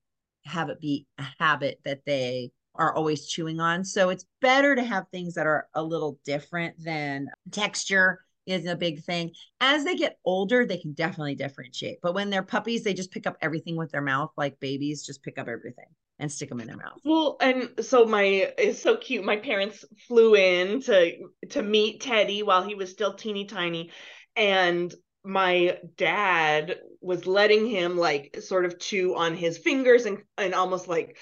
[0.45, 3.85] have it be a habit that they are always chewing on.
[3.85, 8.77] So it's better to have things that are a little different than texture is a
[8.77, 9.33] big thing.
[9.61, 11.99] As they get older, they can definitely differentiate.
[12.03, 15.23] But when they're puppies, they just pick up everything with their mouth, like babies just
[15.23, 15.87] pick up everything
[16.21, 17.01] and stick them in their mouth.
[17.05, 19.25] Well, and so my it's so cute.
[19.25, 21.17] My parents flew in to
[21.51, 23.91] to meet Teddy while he was still teeny tiny,
[24.37, 24.95] and
[25.25, 30.87] my dad was letting him like sort of chew on his fingers and and almost
[30.87, 31.17] like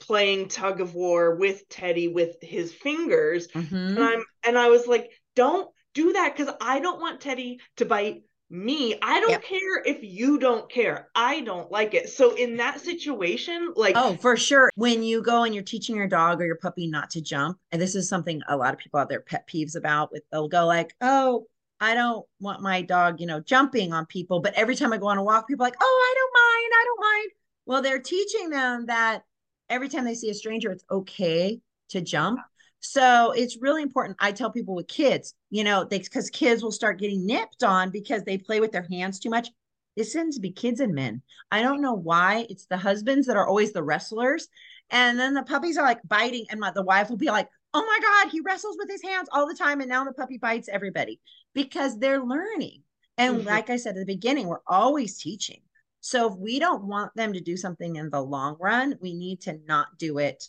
[0.00, 3.48] playing tug of war with Teddy with his fingers.
[3.48, 3.74] Mm-hmm.
[3.76, 7.84] And I'm and I was like, don't do that because I don't want Teddy to
[7.84, 8.98] bite me.
[9.00, 9.42] I don't yep.
[9.42, 11.08] care if you don't care.
[11.14, 12.10] I don't like it.
[12.10, 14.70] So in that situation, like Oh, for sure.
[14.74, 17.80] When you go and you're teaching your dog or your puppy not to jump, and
[17.80, 20.66] this is something a lot of people have their pet peeves about with they'll go
[20.66, 21.46] like, "Oh,
[21.80, 24.40] I don't want my dog, you know, jumping on people.
[24.40, 26.72] But every time I go on a walk, people are like, oh, I don't mind.
[26.74, 27.30] I don't mind.
[27.66, 29.22] Well, they're teaching them that
[29.68, 32.40] every time they see a stranger, it's okay to jump.
[32.80, 34.18] So it's really important.
[34.20, 38.22] I tell people with kids, you know, because kids will start getting nipped on because
[38.22, 39.48] they play with their hands too much.
[39.96, 41.22] This tends to be kids and men.
[41.50, 42.46] I don't know why.
[42.48, 44.48] It's the husbands that are always the wrestlers.
[44.90, 47.84] And then the puppies are like biting, and my, the wife will be like, oh
[47.84, 49.80] my God, he wrestles with his hands all the time.
[49.80, 51.20] And now the puppy bites everybody
[51.54, 52.82] because they're learning.
[53.18, 53.48] And mm-hmm.
[53.48, 55.60] like I said at the beginning, we're always teaching.
[56.00, 59.42] So if we don't want them to do something in the long run, we need
[59.42, 60.48] to not do it.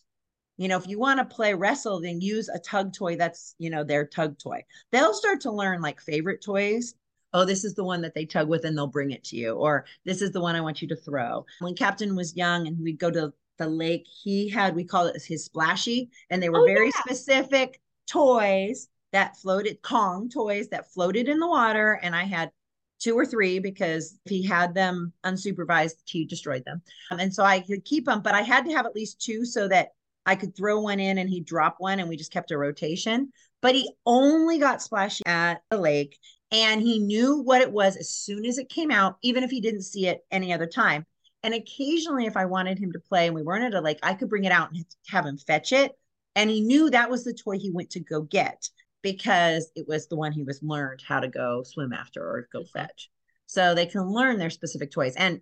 [0.61, 3.71] You know, if you want to play wrestle, then use a tug toy that's, you
[3.71, 4.63] know, their tug toy.
[4.91, 6.93] They'll start to learn like favorite toys.
[7.33, 9.53] Oh, this is the one that they tug with and they'll bring it to you.
[9.53, 11.47] Or this is the one I want you to throw.
[11.61, 15.19] When Captain was young and we'd go to the lake, he had, we call it
[15.23, 17.01] his splashy, and they were oh, very yeah.
[17.01, 21.99] specific toys that floated, Kong toys that floated in the water.
[22.03, 22.51] And I had
[22.99, 26.83] two or three because if he had them unsupervised, he destroyed them.
[27.09, 29.43] Um, and so I could keep them, but I had to have at least two
[29.43, 29.93] so that
[30.25, 33.31] I could throw one in and he'd drop one and we just kept a rotation.
[33.61, 36.17] But he only got splashy at the lake
[36.51, 39.61] and he knew what it was as soon as it came out, even if he
[39.61, 41.05] didn't see it any other time.
[41.43, 44.13] And occasionally, if I wanted him to play and we weren't at a lake, I
[44.13, 45.91] could bring it out and have him fetch it.
[46.35, 48.69] And he knew that was the toy he went to go get
[49.01, 52.63] because it was the one he was learned how to go swim after or go
[52.63, 53.09] fetch.
[53.47, 55.15] So they can learn their specific toys.
[55.15, 55.41] And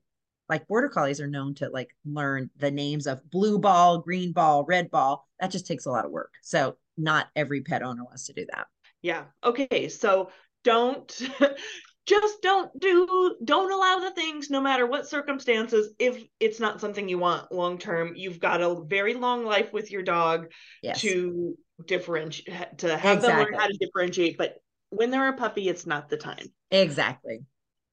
[0.50, 4.66] like border collies are known to like learn the names of blue ball, green ball,
[4.68, 5.28] red ball.
[5.40, 6.34] That just takes a lot of work.
[6.42, 8.68] So not every pet owner wants to do that.
[9.02, 9.26] Yeah.
[9.44, 9.88] Okay.
[9.90, 10.32] So
[10.64, 11.22] don't
[12.10, 17.08] just don't do don't allow the things no matter what circumstances if it's not something
[17.08, 21.00] you want long term you've got a very long life with your dog yes.
[21.02, 23.28] to differentiate to have exactly.
[23.28, 24.56] them learn how to differentiate but
[24.90, 27.42] when they're a puppy it's not the time exactly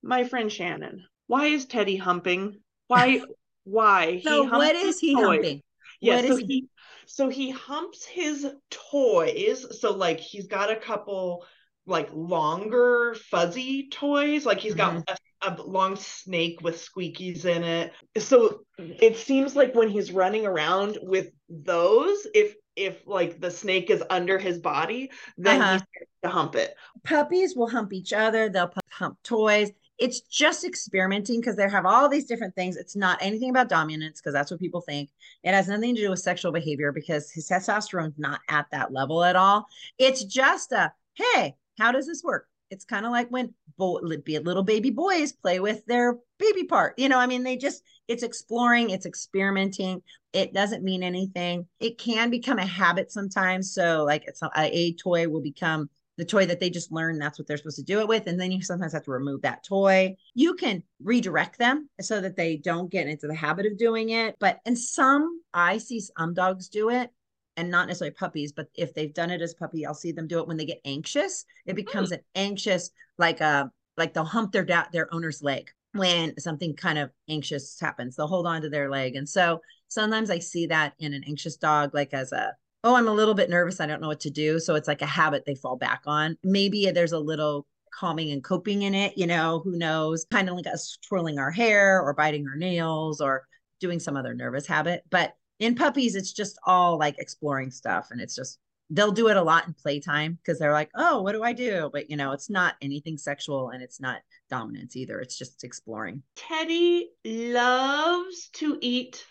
[0.02, 3.20] my friend shannon why is teddy humping why
[3.64, 5.24] why so he what is he toys.
[5.24, 5.62] humping
[6.00, 6.68] yeah so he
[7.06, 11.44] so he humps his toys so like he's got a couple
[11.86, 15.12] like longer fuzzy toys like he's got mm-hmm.
[15.12, 17.92] a a long snake with squeakies in it.
[18.18, 23.90] So it seems like when he's running around with those, if if like the snake
[23.90, 25.72] is under his body, then uh-huh.
[25.72, 26.74] he starts to hump it.
[27.04, 28.48] Puppies will hump each other.
[28.48, 29.70] They'll hump toys.
[29.98, 32.76] It's just experimenting because they have all these different things.
[32.76, 35.10] It's not anything about dominance because that's what people think.
[35.42, 39.24] It has nothing to do with sexual behavior because his testosterone's not at that level
[39.24, 39.66] at all.
[39.98, 42.46] It's just a hey, how does this work?
[42.70, 46.98] It's kind of like when bo- little baby boys play with their baby part.
[46.98, 50.02] You know, I mean, they just, it's exploring, it's experimenting.
[50.32, 51.66] It doesn't mean anything.
[51.80, 53.72] It can become a habit sometimes.
[53.72, 57.38] So, like, it's a, a toy will become the toy that they just learn that's
[57.38, 59.64] what they're supposed to do it with and then you sometimes have to remove that
[59.64, 64.10] toy you can redirect them so that they don't get into the habit of doing
[64.10, 67.10] it but in some i see some dogs do it
[67.56, 70.38] and not necessarily puppies, but if they've done it as puppy, I'll see them do
[70.40, 71.44] it when they get anxious.
[71.64, 73.64] It becomes an anxious, like a uh,
[73.96, 78.14] like they'll hump their da- their owner's leg when something kind of anxious happens.
[78.14, 81.56] They'll hold on to their leg, and so sometimes I see that in an anxious
[81.56, 82.54] dog, like as a
[82.86, 84.60] oh, I'm a little bit nervous, I don't know what to do.
[84.60, 86.36] So it's like a habit they fall back on.
[86.44, 90.24] Maybe there's a little calming and coping in it, you know, who knows?
[90.30, 93.44] Kind of like us twirling our hair or biting our nails or
[93.80, 98.20] doing some other nervous habit, but in puppies it's just all like exploring stuff and
[98.20, 98.58] it's just
[98.90, 101.88] they'll do it a lot in playtime because they're like oh what do i do
[101.92, 104.20] but you know it's not anything sexual and it's not
[104.50, 109.24] dominance either it's just exploring teddy loves to eat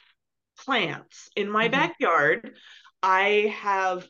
[0.58, 1.72] plants in my mm-hmm.
[1.72, 2.56] backyard
[3.04, 4.08] i have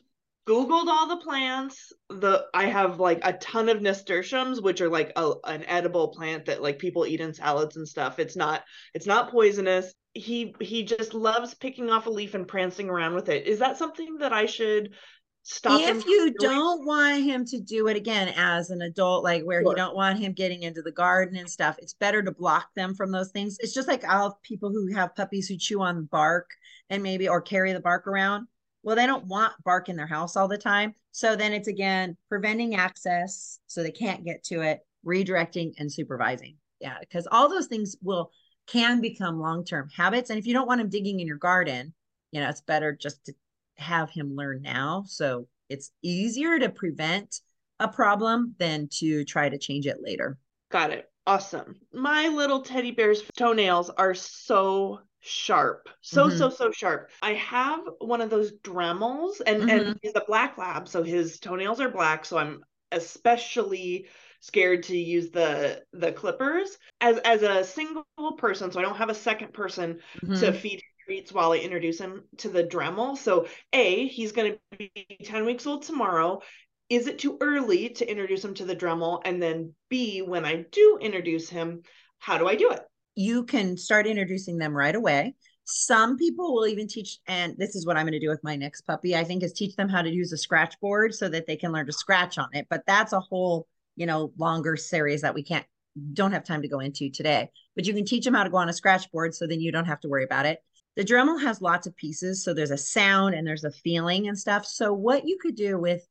[0.48, 5.12] googled all the plants the i have like a ton of nasturtiums which are like
[5.16, 8.62] a, an edible plant that like people eat in salads and stuff it's not
[8.94, 13.28] it's not poisonous he he just loves picking off a leaf and prancing around with
[13.28, 13.46] it.
[13.46, 14.94] Is that something that I should
[15.42, 15.80] stop?
[15.80, 19.72] If you don't want him to do it again as an adult, like where sure.
[19.72, 22.94] you don't want him getting into the garden and stuff, it's better to block them
[22.94, 23.58] from those things.
[23.60, 26.48] It's just like all people who have puppies who chew on bark
[26.88, 28.48] and maybe or carry the bark around.
[28.86, 30.94] Well, they don't want bark in their house all the time.
[31.10, 36.56] So then it's again preventing access so they can't get to it, redirecting and supervising.
[36.78, 38.30] Yeah, because all those things will
[38.68, 40.30] can become long-term habits.
[40.30, 41.94] And if you don't want him digging in your garden,
[42.30, 43.34] you know, it's better just to
[43.76, 45.02] have him learn now.
[45.08, 47.40] So it's easier to prevent
[47.80, 50.38] a problem than to try to change it later.
[50.70, 51.10] Got it.
[51.26, 51.74] Awesome.
[51.92, 55.88] My little teddy bear's toenails are so sharp.
[56.00, 56.38] So, mm-hmm.
[56.38, 57.10] so, so sharp.
[57.22, 59.70] I have one of those Dremels and, mm-hmm.
[59.70, 60.88] and he's a black lab.
[60.88, 62.24] So his toenails are black.
[62.24, 62.60] So I'm
[62.92, 64.06] especially
[64.40, 68.04] scared to use the the clippers as as a single
[68.38, 70.34] person so i don't have a second person mm-hmm.
[70.34, 74.78] to feed treats while i introduce him to the dremel so a he's going to
[74.78, 74.92] be
[75.24, 76.40] 10 weeks old tomorrow
[76.88, 80.64] is it too early to introduce him to the dremel and then b when i
[80.70, 81.82] do introduce him
[82.18, 82.82] how do i do it
[83.16, 87.84] you can start introducing them right away some people will even teach and this is
[87.84, 90.00] what i'm going to do with my next puppy i think is teach them how
[90.00, 92.82] to use a scratch board so that they can learn to scratch on it but
[92.86, 95.66] that's a whole you know, longer series that we can't
[96.12, 97.50] don't have time to go into today.
[97.74, 99.72] But you can teach them how to go on a scratch board so then you
[99.72, 100.62] don't have to worry about it.
[100.94, 102.44] The Dremel has lots of pieces.
[102.44, 104.66] So there's a sound and there's a feeling and stuff.
[104.66, 106.06] So what you could do with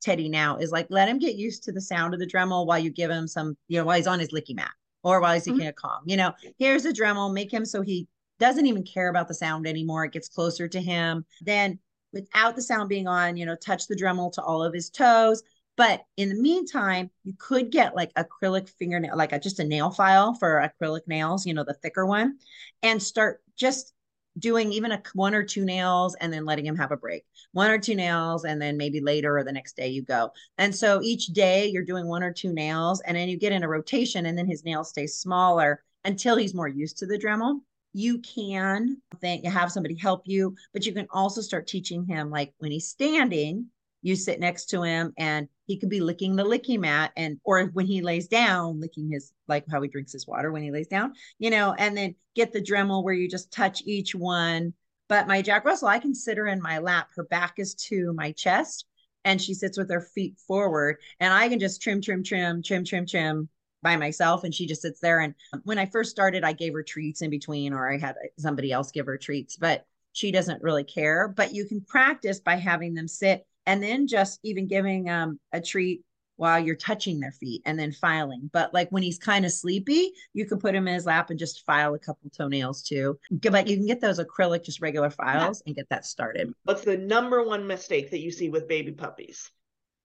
[0.00, 2.78] Teddy now is like let him get used to the sound of the Dremel while
[2.78, 4.72] you give him some, you know, while he's on his licky mat
[5.02, 5.60] or while he's mm-hmm.
[5.60, 6.02] a calm.
[6.06, 9.66] You know, here's a Dremel, make him so he doesn't even care about the sound
[9.66, 10.04] anymore.
[10.04, 11.24] It gets closer to him.
[11.42, 11.78] Then
[12.12, 15.42] without the sound being on, you know, touch the Dremel to all of his toes
[15.78, 19.90] but in the meantime, you could get like acrylic fingernail, like a, just a nail
[19.92, 22.38] file for acrylic nails, you know, the thicker one,
[22.82, 23.94] and start just
[24.38, 27.24] doing even a one or two nails and then letting him have a break.
[27.52, 30.30] One or two nails, and then maybe later or the next day you go.
[30.58, 33.64] And so each day you're doing one or two nails, and then you get in
[33.64, 37.60] a rotation, and then his nails stay smaller until he's more used to the Dremel
[37.94, 42.30] you can think you have somebody help you but you can also start teaching him
[42.30, 43.66] like when he's standing
[44.02, 47.64] you sit next to him and he could be licking the licky mat and or
[47.72, 50.88] when he lays down licking his like how he drinks his water when he lays
[50.88, 54.72] down you know and then get the dremel where you just touch each one.
[55.08, 57.08] But my jack russell i can sit her in my lap.
[57.16, 58.86] Her back is to my chest
[59.24, 62.84] and she sits with her feet forward and i can just trim trim trim trim
[62.84, 63.48] trim trim
[63.82, 65.20] by myself and she just sits there.
[65.20, 65.34] And
[65.64, 68.92] when i first started i gave her treats in between or i had somebody else
[68.92, 71.28] give her treats but she doesn't really care.
[71.28, 75.60] But you can practice by having them sit and then just even giving um, a
[75.60, 76.00] treat
[76.36, 78.48] while you're touching their feet and then filing.
[78.52, 81.38] But like when he's kind of sleepy, you can put him in his lap and
[81.38, 83.18] just file a couple toenails too.
[83.30, 85.70] But you can get those acrylic, just regular files yeah.
[85.70, 86.50] and get that started.
[86.64, 89.50] What's the number one mistake that you see with baby puppies?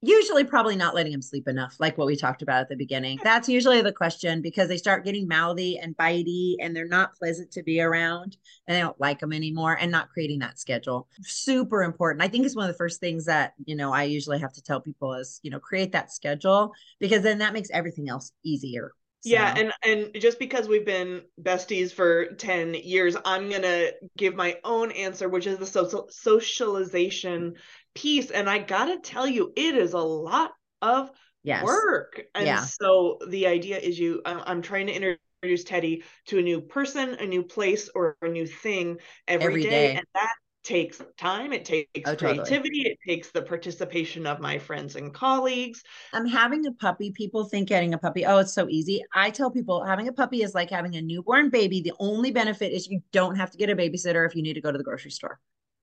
[0.04, 3.20] Usually probably not letting him sleep enough, like what we talked about at the beginning.
[3.24, 7.52] That's usually the question because they start getting mouthy and bitey and they're not pleasant
[7.52, 8.36] to be around
[8.68, 11.08] and they don't like them anymore and not creating that schedule.
[11.22, 12.22] Super important.
[12.22, 14.62] I think it's one of the first things that, you know, I usually have to
[14.62, 18.92] tell people is, you know, create that schedule because then that makes everything else easier.
[19.24, 19.30] So.
[19.30, 24.36] Yeah, and and just because we've been besties for 10 years, I'm going to give
[24.36, 27.56] my own answer which is the social socialization
[27.96, 30.52] piece and I got to tell you it is a lot
[30.82, 31.10] of
[31.42, 31.64] yes.
[31.64, 32.22] work.
[32.36, 32.66] And yeah.
[32.66, 37.16] so the idea is you uh, I'm trying to introduce Teddy to a new person,
[37.20, 39.96] a new place or a new thing every, every day, day.
[39.96, 40.34] and that
[40.64, 42.92] takes time it takes oh, creativity totally.
[42.92, 45.84] it takes the participation of my friends and colleagues.
[46.14, 49.04] I'm having a puppy people think getting a puppy oh it's so easy.
[49.14, 51.82] I tell people having a puppy is like having a newborn baby.
[51.82, 54.62] The only benefit is you don't have to get a babysitter if you need to
[54.62, 55.40] go to the grocery store.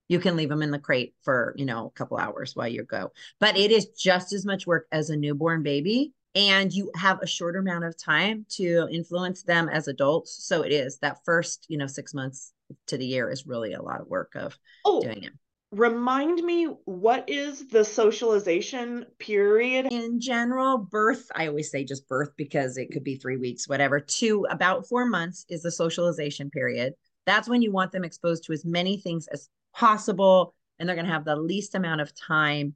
[0.08, 2.84] You can leave them in the crate for you know a couple hours while you
[2.84, 3.12] go.
[3.38, 7.26] But it is just as much work as a newborn baby and you have a
[7.26, 10.44] shorter amount of time to influence them as adults.
[10.44, 12.52] So it is that first you know six months
[12.86, 15.32] to the year is really a lot of work of oh, doing it.
[15.72, 19.86] remind me what is the socialization period?
[19.90, 24.00] In general birth i always say just birth because it could be three weeks whatever
[24.00, 26.94] to about four months is the socialization period.
[27.26, 31.06] That's when you want them exposed to as many things as possible and they're going
[31.06, 32.74] to have the least amount of time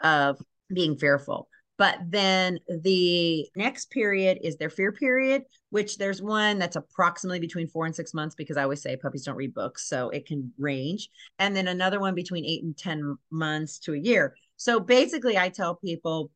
[0.00, 0.40] of
[0.72, 1.48] being fearful
[1.78, 7.68] but then the next period is their fear period, which there's one that's approximately between
[7.68, 9.88] four and six months because I always say puppies don't read books.
[9.88, 11.10] So it can range.
[11.38, 14.34] And then another one between eight and 10 months to a year.
[14.56, 16.30] So basically, I tell people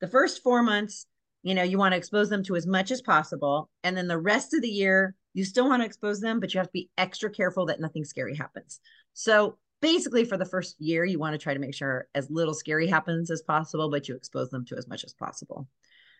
[0.00, 1.06] the first four months,
[1.42, 3.68] you know, you want to expose them to as much as possible.
[3.84, 6.58] And then the rest of the year, you still want to expose them, but you
[6.58, 8.80] have to be extra careful that nothing scary happens.
[9.12, 12.54] So basically for the first year you want to try to make sure as little
[12.54, 15.68] scary happens as possible but you expose them to as much as possible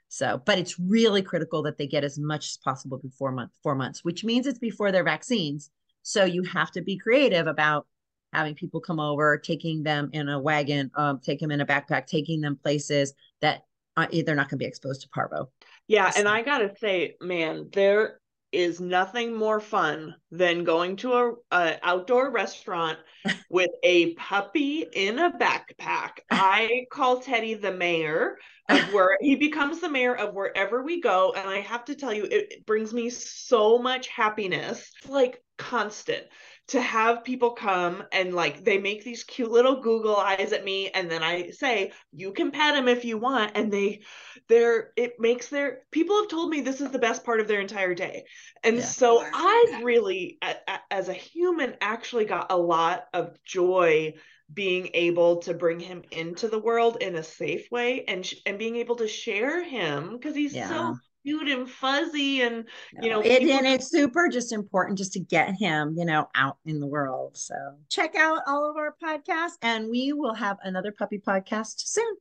[0.08, 3.74] so but it's really critical that they get as much as possible before month four
[3.74, 5.70] months which means it's before their vaccines
[6.02, 7.88] so you have to be creative about
[8.32, 12.06] having people come over taking them in a wagon um, take them in a backpack
[12.06, 13.64] taking them places that
[13.96, 15.50] uh, they're not going to be exposed to parvo
[15.88, 16.20] yeah so.
[16.20, 18.20] and i gotta say man there
[18.52, 22.98] is nothing more fun than going to a, a, outdoor restaurant
[23.50, 26.18] with a puppy in a backpack.
[26.30, 28.38] I call Teddy the mayor
[28.68, 32.12] of where he becomes the mayor of wherever we go, and I have to tell
[32.12, 36.24] you, it, it brings me so much happiness, like constant
[36.68, 40.90] to have people come and like they make these cute little google eyes at me
[40.90, 44.02] and then i say you can pet them if you want and they
[44.48, 47.60] they're it makes their people have told me this is the best part of their
[47.60, 48.24] entire day
[48.64, 48.82] and yeah.
[48.82, 54.12] so i've really a, a, as a human actually got a lot of joy
[54.52, 58.58] being able to bring him into the world in a safe way and sh- and
[58.58, 60.68] being able to share him because he's yeah.
[60.68, 60.96] so
[61.26, 62.68] cute and fuzzy and
[63.02, 63.54] you know it, people...
[63.56, 67.36] and it's super just important just to get him you know out in the world.
[67.36, 67.54] So
[67.88, 72.16] check out all of our podcasts and we will have another puppy podcast soon.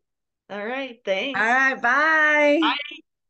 [0.50, 1.40] All right thanks.
[1.40, 2.60] All right bye.
[2.62, 3.00] Bye